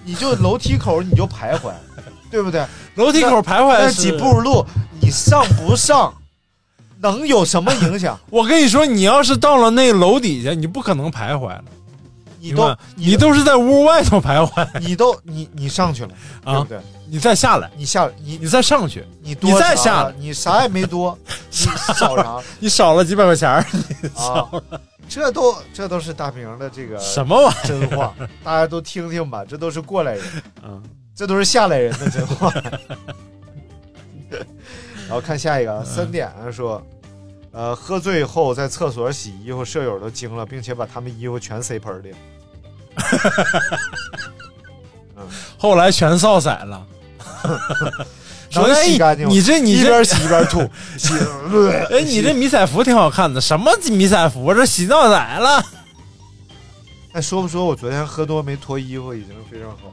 [0.05, 1.73] 你就楼梯口你就徘徊，
[2.31, 2.65] 对不对？
[2.95, 4.65] 楼梯口徘徊是那几步路
[5.01, 6.13] 你上不上，
[7.01, 8.17] 能有什么影响？
[8.29, 11.65] 我跟你说，你要是到了那楼底下，你不可能徘徊了。
[12.39, 16.09] 你都你都是在屋外头徘徊，你都你你上去了，
[16.45, 16.79] 对啊不对？
[17.10, 21.18] 你再下来，你下你你再上去，你多你再啥下来你啥也没多，
[21.49, 23.66] 你少啥 你少了几百块钱儿，
[24.16, 24.49] 啊？
[25.10, 27.68] 这都这都是大明的这个什么玩意儿？
[27.68, 30.84] 真话，大家都听听吧，这都是过来人，嗯，
[31.16, 32.51] 这都是下来人的真话。
[35.08, 36.86] 然后看下一个啊，三点说，
[37.53, 42.14] 呃，喝醉后在厕所洗衣服，舍友都惊了，并且把他们衣服全塞盆里。
[45.58, 46.86] 后来全扫色了。
[48.49, 50.61] 说能哎洗干净吗你这你这一边洗一边吐，
[50.97, 51.13] 洗。
[51.91, 54.53] 哎，你这迷彩服挺好看的，什么迷彩服？
[54.53, 55.63] 这洗澡来了。
[57.11, 59.91] 哎，说不说我昨天喝多没脱衣服已经非常好。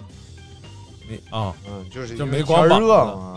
[1.07, 2.80] 没啊，嗯，就是就没光膀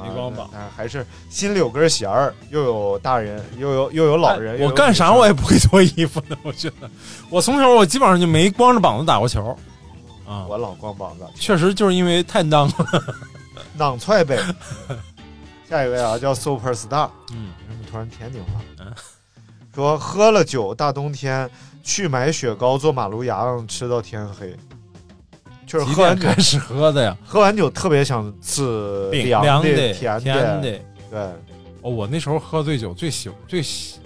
[0.06, 6.38] 没光膀但还是心里有根弦儿，又有大人，又有又有老人，哎我干啥我也不会脱衣服的。
[6.44, 6.90] 我觉得，
[7.30, 9.44] 我从小我基本上就没光着膀子打过球。
[10.26, 12.74] 啊，我老光膀子，确实就是因为太脏了。
[13.76, 14.38] 囊踹呗。
[15.70, 18.62] 下一位啊，叫 Super Star，嗯，为什么突然天津话？
[18.80, 18.94] 嗯
[19.76, 21.48] 说喝了酒，大冬天
[21.84, 24.58] 去买雪糕，坐马路牙子吃到天黑，
[25.68, 27.16] 就是喝完酒开始喝的呀？
[27.24, 30.62] 喝完酒特别想吃凉凉的、甜甜的。
[31.12, 31.20] 对，
[31.84, 34.00] 哦，我那时候喝醉酒最喜最喜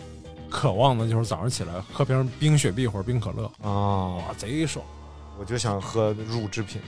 [0.49, 4.83] 渴望的就是早上起来喝瓶冰雪碧或者冰可乐，啊，哇，贼爽！
[5.39, 6.81] 我就想喝乳制品。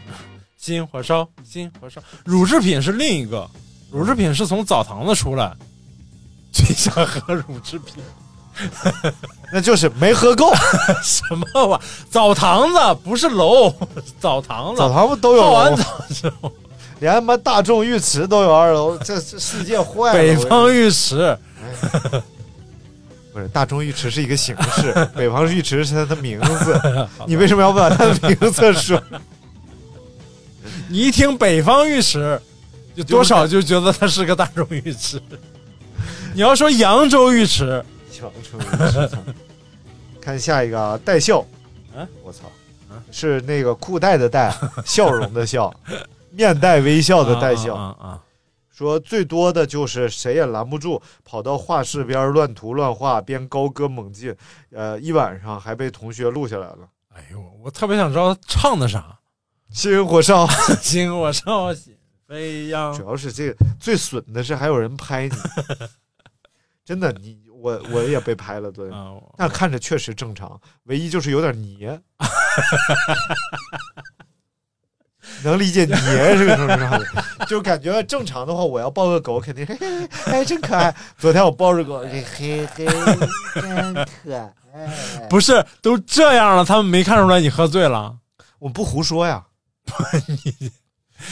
[0.63, 2.01] 心火烧，心火烧。
[2.23, 3.45] 乳制品是另一个，
[3.91, 5.51] 乳制品是从澡堂子出来，
[6.53, 8.01] 最想喝乳制品。
[9.51, 10.53] 那就是没喝够，
[11.03, 11.83] 什么玩意？
[12.09, 13.75] 澡堂子不是楼，
[14.21, 14.77] 澡堂子。
[14.77, 16.49] 澡堂子都有泡完楼澡之后，
[17.01, 20.13] 连他妈大众浴池都有二楼，这这世界坏了。
[20.13, 21.37] 北方浴池，
[23.33, 26.79] 不是大众浴池是一个形式，北方浴池是它的名字。
[27.27, 29.03] 你为什么要把它的名字说？
[30.93, 32.39] 你一听北方浴池，
[32.95, 35.19] 就多少就觉得它是个大众浴池。
[36.35, 37.83] 你要说扬州浴池，
[38.21, 39.09] 扬州浴池。
[40.21, 41.39] 看下一个啊，带笑。
[41.95, 42.41] 啊我操，
[43.09, 45.73] 是那个裤带的带， 笑容的笑，
[46.29, 47.73] 面带微笑的带笑。
[47.73, 48.21] 啊啊啊！
[48.71, 54.31] 说最多的就是谁也拦不住，跑到画室边乱涂乱画，边高歌猛进，
[54.71, 56.87] 呃，一晚上还被同学录下来了。
[57.15, 59.17] 哎呦，我特别想知道他唱的啥。
[59.73, 60.47] 心火烧，
[60.79, 61.97] 心火烧心
[62.27, 63.05] 飞扬主。
[63.07, 65.35] 要是这个最损的是还有人拍你，
[66.85, 71.99] 真的，你我我也被拍了对，啊，但看着确实正常，唯一就是有点黏。
[75.41, 77.05] 能理解黏是个正常的，
[77.47, 80.93] 就感觉正常的话，我要抱个狗，肯定嘿嘿，哎，真可爱。
[81.17, 82.85] 昨天我抱着狗，嘿嘿嘿，
[83.55, 84.55] 真可爱。
[85.29, 88.17] 不是都这样了，他们没看出来你喝醉了？
[88.59, 89.45] 我不胡说呀，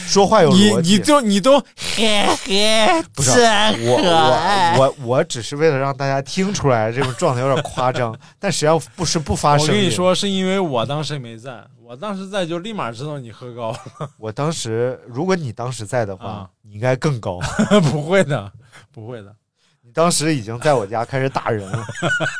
[0.06, 0.92] 说话有你逻辑。
[0.92, 1.60] 你就你都
[1.96, 9.72] 嘿嘿，不是我我我我只是为了让大家听出来这种状态有点夸张，但实际上不是不发我声我。
[9.72, 13.78] 跟你说，是因为我当时没在，我当时在就立马知道你喝高了。
[14.18, 17.38] 我当时如果你当时在的话，啊你应该更高。
[17.90, 18.50] 不会的，
[18.90, 19.34] 不会的。
[19.82, 21.84] 你当时已经在我家开始打人了，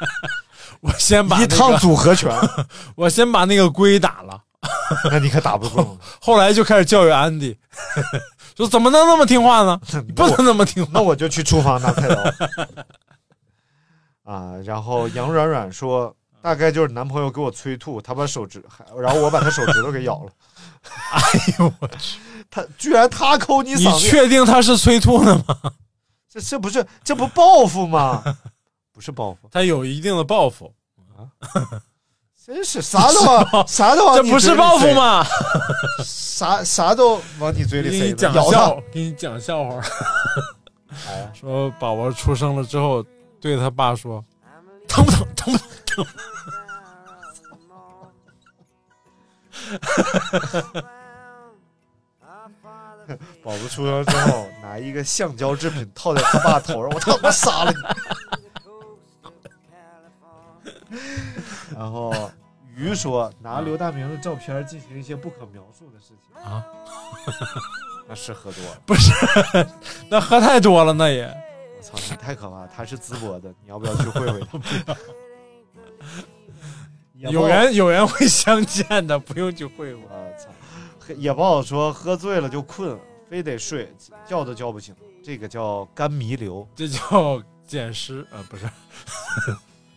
[0.80, 2.32] 我先把、一那个、趟组合拳，
[2.94, 4.40] 我先把那个龟打了，
[5.10, 5.98] 那你可打不动。
[6.20, 7.58] 后来就开始教育安迪，
[8.56, 9.80] 说怎么能那么听话呢？
[10.06, 10.90] 你不能那么听话。
[10.94, 12.22] 那我就去厨房拿菜刀。
[14.24, 20.30] 啊，然后杨软软说，大概就是男朋友给我催吐，他把手指，还然后我把他手指头给咬了。
[21.12, 21.20] 哎
[21.58, 22.20] 呦我去！
[22.48, 25.56] 他居然他抠你你嗓子，确定他是催吐的吗？
[26.28, 28.22] 这这不是这不报复吗？
[28.92, 30.72] 不是报复，他有一定的报复，
[32.52, 34.54] 真是啥都往 啥都往这不是？
[34.54, 35.24] 报复吗？
[36.04, 39.80] 啥啥都往你嘴里塞给你，讲笑，给你讲笑话。
[41.32, 43.02] 说宝宝出生了之后，
[43.40, 44.22] 对他爸说
[44.86, 45.26] ：“疼不疼？
[45.34, 46.04] 疼不疼？”
[53.42, 57.78] 宝宝出生之后，拿一个橡胶制品套在他爸头上，我他妈杀了你！
[61.74, 62.12] 然后
[62.76, 66.64] 鱼说拿刘大明的照片进行一些不可描述的事情啊，
[68.08, 68.80] 那是喝多了。
[68.86, 69.12] 不是，
[70.08, 71.24] 那喝太多了，那也
[71.76, 72.66] 我操，你太可怕！
[72.66, 74.40] 他是淄博的，你要不要去会会
[74.86, 74.96] 他？
[77.14, 80.02] 有缘有缘会相见的，不用去会会。
[80.02, 80.48] 我操！
[81.16, 82.98] 野豹说喝醉了就困，
[83.28, 83.92] 非得睡，
[84.26, 86.66] 叫都叫不醒，这个叫干弥留。
[86.74, 88.66] 这叫捡尸，啊，不是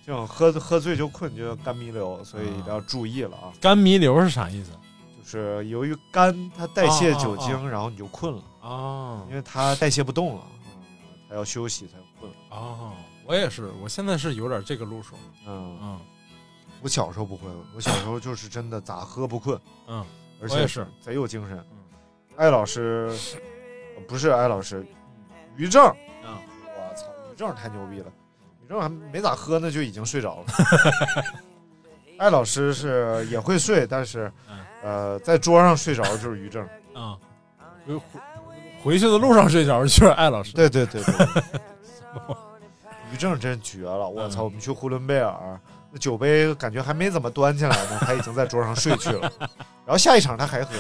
[0.06, 3.52] 这种喝喝醉就困，就叫肝弥留，所以一定要注意了啊！
[3.60, 4.72] 肝弥留是啥意思？
[5.18, 10.84] 就是由于肝它代谢酒精，啊然后你就困了，啊因为它代谢不动了，嗯
[11.28, 12.32] 它要休息才困。
[12.50, 12.94] 啊！
[13.26, 15.16] 我也是，我现在是有点这个路数，
[15.48, 16.00] 嗯，嗯。
[16.84, 20.06] 我小时候不会，我小时候就是真的咋喝不困，嗯，
[20.40, 20.86] 而且是。
[21.02, 21.58] 贼有精神。
[21.72, 21.78] 嗯。
[22.36, 23.12] 艾老师
[23.96, 24.86] 呃不是艾老师，
[25.56, 25.84] 于正，
[26.24, 26.38] 嗯，
[26.78, 28.12] 我操，于正太牛逼了，
[28.66, 30.46] 于正还没咋喝呢就已经睡着了。
[32.18, 36.68] 艾老师是也会睡，但是嗯呃在桌上睡着就是于正。
[36.96, 37.16] 嗯，
[37.86, 38.02] 回回
[38.84, 41.14] 回去的路上睡着就是艾老师，对对对对，
[43.14, 44.08] 于 正真绝了！
[44.10, 45.60] 我操，我们去呼伦贝尔
[45.96, 49.32] 那酒杯感觉还没怎么端起来呢，他已经在桌上睡去了。
[49.86, 50.72] 然后下一场他还喝，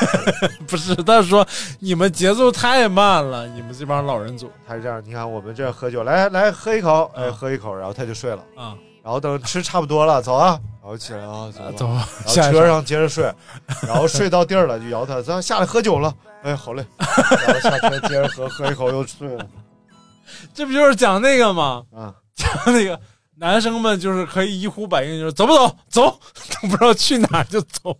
[0.68, 1.46] 不是，他说
[1.78, 8.44] 你们节奏太慢了，你们这帮老人组他是这样，你看我们这喝酒，来来喝一口，哎，啊喝一口，然后他就睡了。
[8.54, 12.06] 啊，然后等吃差不多了，走啊，然后起来啊，走啊。
[12.26, 13.32] 下车上接着睡，
[13.86, 16.14] 然后睡到地儿了就摇他，咱下来喝酒了。
[16.42, 19.46] 哎，好嘞，然后下车接着喝，喝一口又睡了。
[20.52, 21.82] 这不就是讲那个吗？
[21.94, 22.98] 啊，讲那个
[23.40, 26.20] 男生们就是可以一呼百应，就是走不走，走，
[26.60, 27.96] 都不知道去哪儿就走，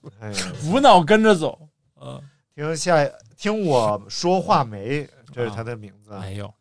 [0.66, 1.58] 无脑跟着走。
[1.98, 2.20] 嗯，
[2.54, 5.08] 听下听我说话没？
[5.32, 6.20] 这是他的名字啊。
[6.20, 6.52] 没有，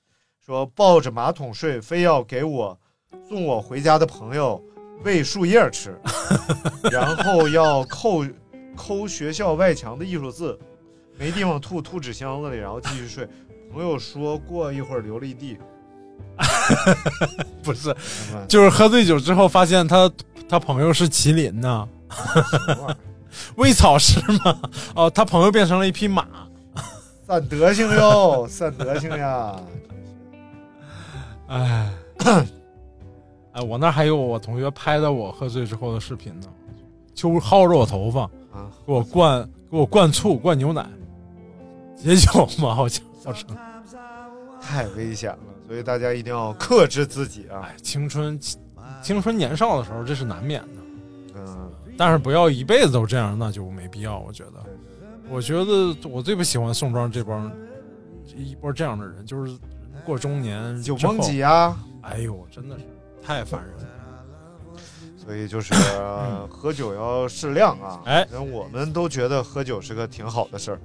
[0.45, 2.79] 说抱着马桶睡，非要给我
[3.27, 4.63] 送我回家的朋友
[5.03, 5.99] 喂树叶吃，
[6.89, 8.25] 然后要扣
[8.77, 10.57] 抠学校外墙的艺术字，
[11.17, 13.27] 没地方吐，吐纸箱子里，然后继续睡。
[13.73, 15.57] 朋友说过一会儿流了一地，
[17.63, 17.95] 不是，
[18.47, 20.09] 就是喝醉酒之后发现他
[20.47, 21.87] 他朋友是麒麟呢，
[23.55, 24.59] 喂草吃吗。
[24.95, 26.25] 哦，他朋友变成了一匹马。
[27.27, 29.55] 散德性哟， 散德性呀！
[31.47, 31.91] 哎，
[33.51, 36.47] 哎，我那还有我同学拍的我喝醉之后的视频呢，
[37.13, 40.87] 就薅着我头发，啊，给我灌给我灌醋灌牛奶，
[41.95, 43.43] 解酒嘛，好像好像。
[44.61, 45.37] 太危险了，
[45.69, 47.61] 所以大家一定要克制自己啊！
[47.63, 48.39] 哎，青春
[49.03, 50.81] 青春年少的时候，这是难免的，
[51.35, 54.17] 嗯，但是不要一辈子都这样，那就没必要。
[54.17, 54.53] 我觉得，
[55.29, 57.51] 我觉得我最不喜欢宋庄这帮
[58.35, 59.55] 一波这样的人，就是
[60.03, 61.77] 过中年酒蒙几啊！
[62.01, 62.83] 哎呦，真的是
[63.21, 63.83] 太烦人了。
[65.15, 68.01] 所以就是、呃喝酒要适量啊。
[68.05, 70.79] 哎我们都觉得喝酒是个挺好的事儿，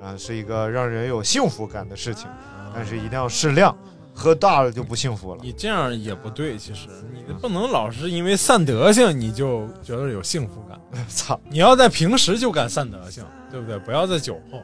[0.00, 2.28] 啊，是一个让人有幸福感的事情，
[2.72, 3.76] 但是一定要适量，
[4.14, 5.40] 喝大了就不幸福了。
[5.42, 13.78] 你这样也不对，其实你不能老是因为散德性你就觉得有幸福感， 操，你要在平时就敢散德性，对不对？
[13.80, 14.60] 不要在酒后。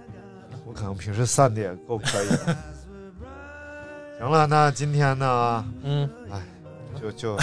[0.67, 2.57] 我可能平时散的也够可以的。
[4.21, 6.41] 行了，那今天呢，嗯，哎
[7.01, 7.37] 就 就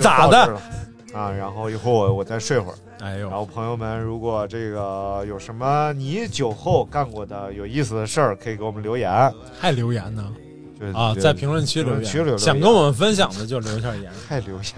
[0.00, 0.56] 咋的
[1.12, 1.28] 啊？
[1.32, 2.74] 然后一会儿我我再睡会儿。
[3.00, 9.10] 哎呦，然后朋友们，如果这个有什么你酒后干过的有意思的事儿，可以给我们留言。
[9.58, 10.32] 还留言呢
[10.82, 14.10] 就是啊，在评论区留言，想跟我们分享的就留下言。
[14.28, 14.74] 太留下，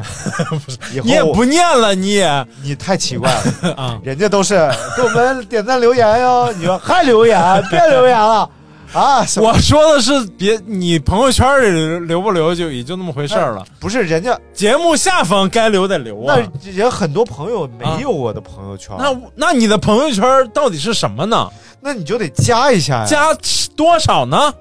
[1.02, 3.72] 你也不念了，你也你太奇怪了。
[3.74, 4.55] 啊，人家都是
[4.96, 8.48] 给我们点赞留言哟，你说还留言，别留言了
[8.92, 9.24] 啊！
[9.38, 16.36] 我说的是别你朋友圈里留不留就也就那么回事儿了，不是人家节目下方该留得留啊。
[16.36, 21.48] 那人很多朋友没有我的朋友圈，那那你的朋友圈到底是什么呢？
[21.80, 23.34] 那你就得加一下呀，加
[23.74, 24.52] 多少呢？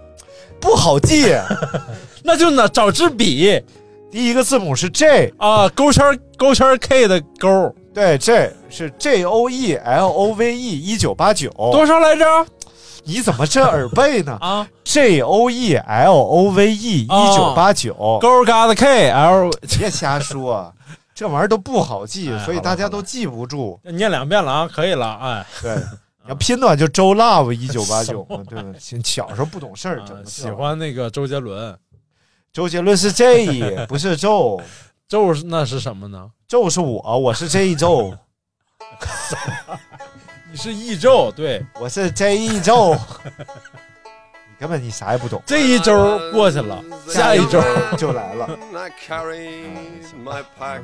[0.64, 1.36] 不好记。
[2.24, 3.62] 那就呢找支笔。
[4.10, 12.24] 第一个字母是 J，啊，勾圈勾圈 K 的勾，对，J 是 J O E L O V E 一九八九，多少来着？
[13.04, 14.38] 你怎么这耳背呢？
[14.40, 19.50] 啊，？J O E L O V E 一九八九，勾嘎子 K L，
[19.80, 20.72] 别瞎说，
[21.16, 23.80] 这玩意儿都不好记哎，所以大家都记不住。
[23.84, 25.76] 念两遍了啊，可以了，哎，对，
[26.24, 28.74] 你要拼的话就周 Love 一九八九嘛，对吧？
[29.04, 31.78] 小时候不懂事儿，喜欢那个周杰伦，
[32.52, 34.62] 周杰伦是 J，不是周，
[35.08, 36.32] 周是那是什么呢？
[36.48, 38.18] 周是我，我是 J 周，
[40.52, 42.96] 你是一周，对，我是 J 周，
[44.54, 47.60] 你根本你啥也不懂，这一周过去了，下一周
[47.98, 48.48] 就来了。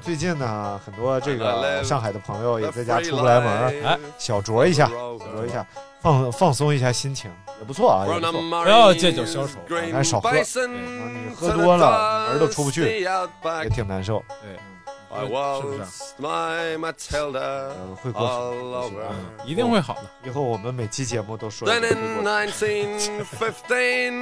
[0.01, 5.63] 最近呢，很多这个上海的朋友也在家出不来门儿，哎小酌一下，小酌一下，
[6.01, 8.31] 放放松一下心情，也不错啊，也不错。
[8.63, 9.59] 不要借酒消愁。
[9.93, 13.05] 还少喝，你喝多了门都出不去，
[13.63, 14.23] 也挺难受。
[14.41, 14.57] 对，
[15.11, 18.21] I was my Matilda，会过
[19.43, 20.01] 去，一定会好的。
[20.23, 21.67] 以后我们每期节目都说。
[21.67, 22.21] 咱 我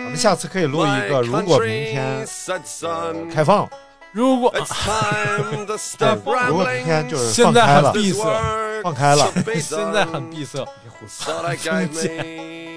[0.10, 2.26] 们下次可以录一个，如果明天
[3.34, 3.70] 开放，
[4.14, 4.50] 如果
[6.48, 8.24] 如果明天就是放开了，闭塞，
[8.82, 10.66] 放开了， 现在很闭塞。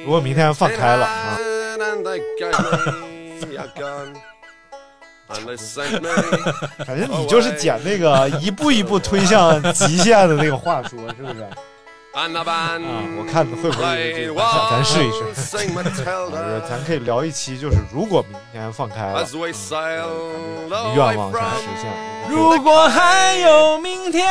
[0.04, 1.38] 如果明天放开了啊。
[6.86, 11.46] 反正 你就是捡那个一步一步推向极限的那个话说是不是？
[12.84, 13.84] 啊我看会不会
[14.70, 15.32] 咱试一试。
[16.68, 19.12] 咱可以聊一期就是如果明天放开了
[20.96, 21.90] 愿望想实现。
[22.28, 24.26] 如果还有明天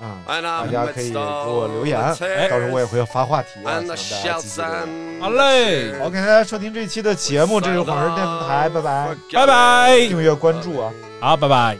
[0.00, 5.20] 啊大家可以给我留言到时候我也会发话题啊，希望大家积极留言。
[5.20, 10.92] 好嘞感谢大家收听这一期的节目，这是晃神电台，拜拜，拜拜订阅关注啊。
[11.20, 11.78] 好，拜拜。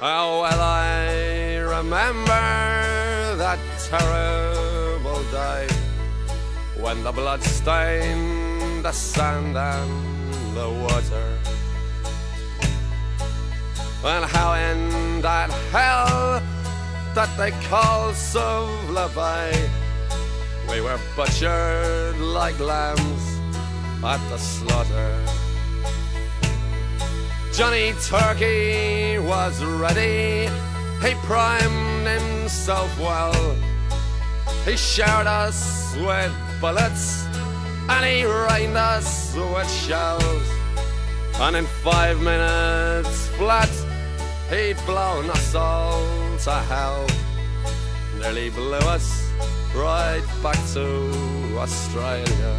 [0.00, 3.58] How well I remember that
[3.90, 5.68] terrible day
[6.80, 11.59] when the blood stained the sand and the water.
[14.02, 16.40] And how in that hell
[17.14, 19.08] that they call Suvla
[20.70, 23.40] we were butchered like lambs
[24.02, 25.24] at the slaughter.
[27.52, 30.48] Johnny Turkey was ready.
[31.02, 33.56] He primed himself well.
[34.64, 37.26] He showered us with bullets
[37.88, 40.48] and he rained us with shells.
[41.40, 43.70] And in five minutes flat,
[44.50, 46.04] he'd blown us all
[46.38, 47.06] to hell.
[48.18, 49.30] Nearly blew us
[49.74, 52.56] right back to Australia.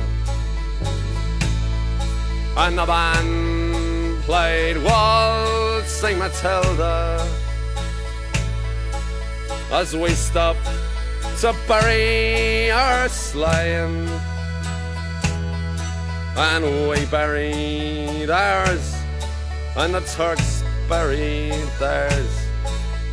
[2.57, 7.27] And the band played Waltzing Matilda
[9.71, 10.65] as we stopped
[11.39, 14.07] to bury our slain.
[16.35, 18.95] And we buried ours,
[19.75, 20.60] and the Turks
[20.91, 22.33] buried theirs,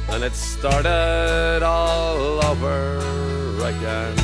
[0.09, 2.99] and it started all over
[3.73, 4.17] again.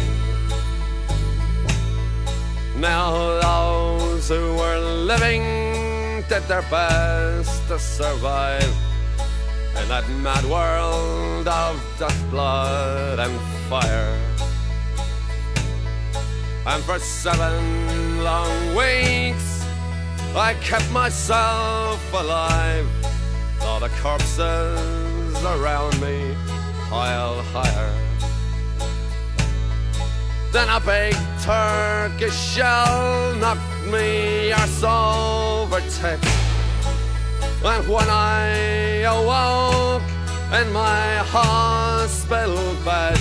[2.76, 3.12] Now
[3.46, 5.44] those who were living
[6.28, 8.74] did their best to survive
[9.78, 13.34] in that mad world of dust, blood, and
[13.70, 14.18] fire.
[16.66, 19.64] And for seven long weeks,
[20.34, 23.13] I kept myself alive.
[23.74, 26.36] All the corpses around me
[26.88, 27.92] pile higher.
[30.52, 36.22] Then a big Turkish shell knocked me arse over tip.
[37.64, 40.08] And when I awoke
[40.60, 43.18] in my hospital bed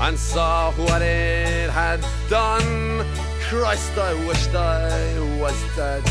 [0.00, 3.06] and saw what it had done,
[3.48, 6.04] Christ, I wished I was dead.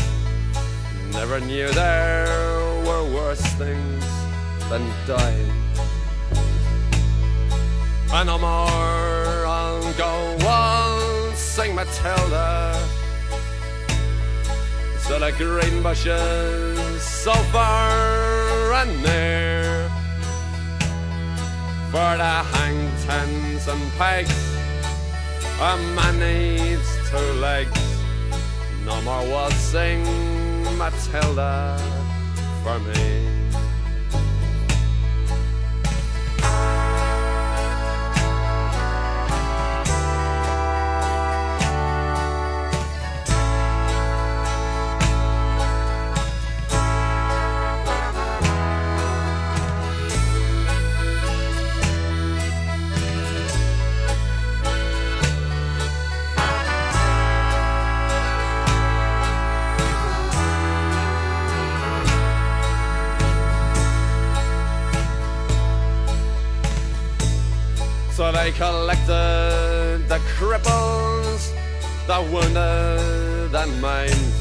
[1.12, 2.61] Never knew there
[3.32, 4.04] worse things
[4.68, 5.52] than dying.
[8.12, 12.76] And no more I'll go waltzing Matilda
[14.98, 19.88] So the green bushes so far and near.
[21.90, 24.40] For the hang tens and pegs,
[25.70, 27.80] a man needs two legs.
[28.84, 30.04] No more waltzing
[30.76, 32.01] Matilda
[32.62, 33.41] for me.
[68.42, 71.52] They collected the cripples,
[72.08, 74.34] the wounded and maimed,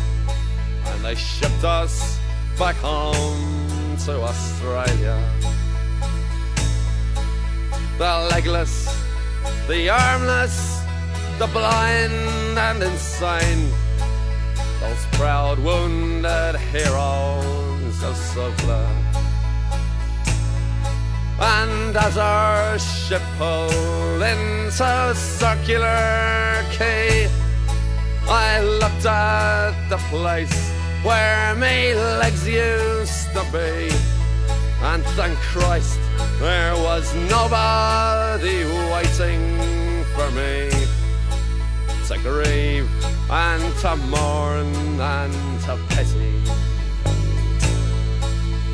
[0.87, 2.17] and they shipped us
[2.57, 5.17] back home to Australia.
[7.99, 8.73] The legless,
[9.67, 10.81] the armless,
[11.37, 13.69] the blind and insane,
[14.79, 19.10] those proud wounded heroes of Suvla.
[21.43, 27.27] And as our ship pulled into circular quay,
[28.29, 33.89] I looked at the place where my legs used to be.
[34.83, 35.99] And thank Christ
[36.39, 38.63] there was nobody
[38.93, 40.69] waiting for me
[42.07, 42.89] to grieve
[43.31, 44.69] and to mourn
[44.99, 46.37] and to pity.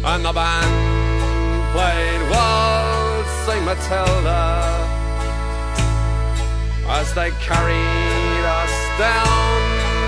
[0.03, 1.06] And the band
[1.77, 4.45] played Waltzing Matilda
[6.89, 9.57] as they carried us down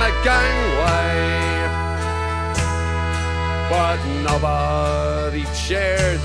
[0.01, 1.13] the gangway.
[3.69, 6.23] But nobody cheered,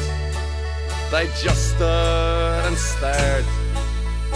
[1.10, 3.44] they just stood and stared,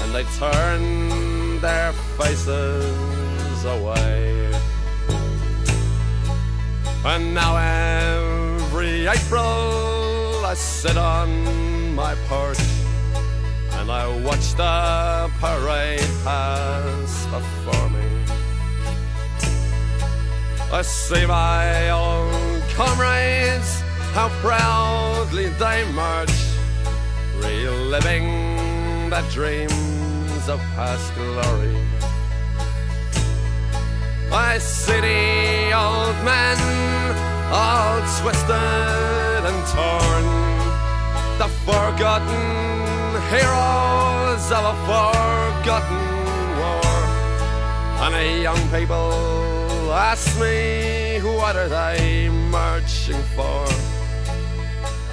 [0.01, 4.53] and they turned their faces away.
[7.03, 9.88] And now every April
[10.49, 12.59] I sit on my porch
[13.73, 18.09] and I watch the parade pass before me.
[20.73, 23.83] I see my old comrades
[24.15, 26.33] how proudly they march,
[27.37, 31.77] reliving the dreams of past glory.
[34.33, 40.27] I see the old men all twisted and torn,
[41.39, 42.69] the forgotten
[43.31, 46.05] heroes of a forgotten
[46.61, 46.99] war.
[48.05, 53.65] And the young people ask me, what are they marching for?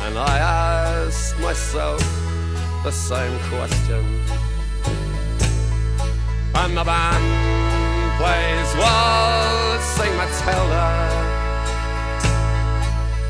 [0.05, 2.01] And I ask myself
[2.83, 4.03] the same question.
[6.53, 7.25] And the band
[8.19, 11.24] plays Waltzing Matilda.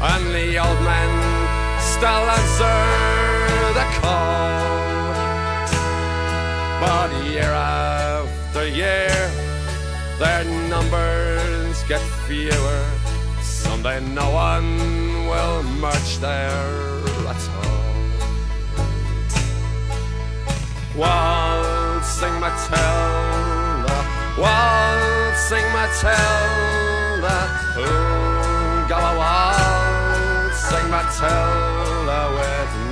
[0.01, 1.11] And the old men
[1.79, 2.79] still answer
[3.73, 4.45] the call.
[6.81, 9.31] But year after year,
[10.19, 12.85] their numbers get fewer.
[13.41, 14.77] Someday no one
[15.29, 17.01] will march there
[17.31, 17.85] at all.
[20.95, 23.97] Waltzing Matilda,
[24.37, 27.37] waltzing Matilda,
[27.77, 29.01] ooh, go
[30.97, 32.84] I tell her where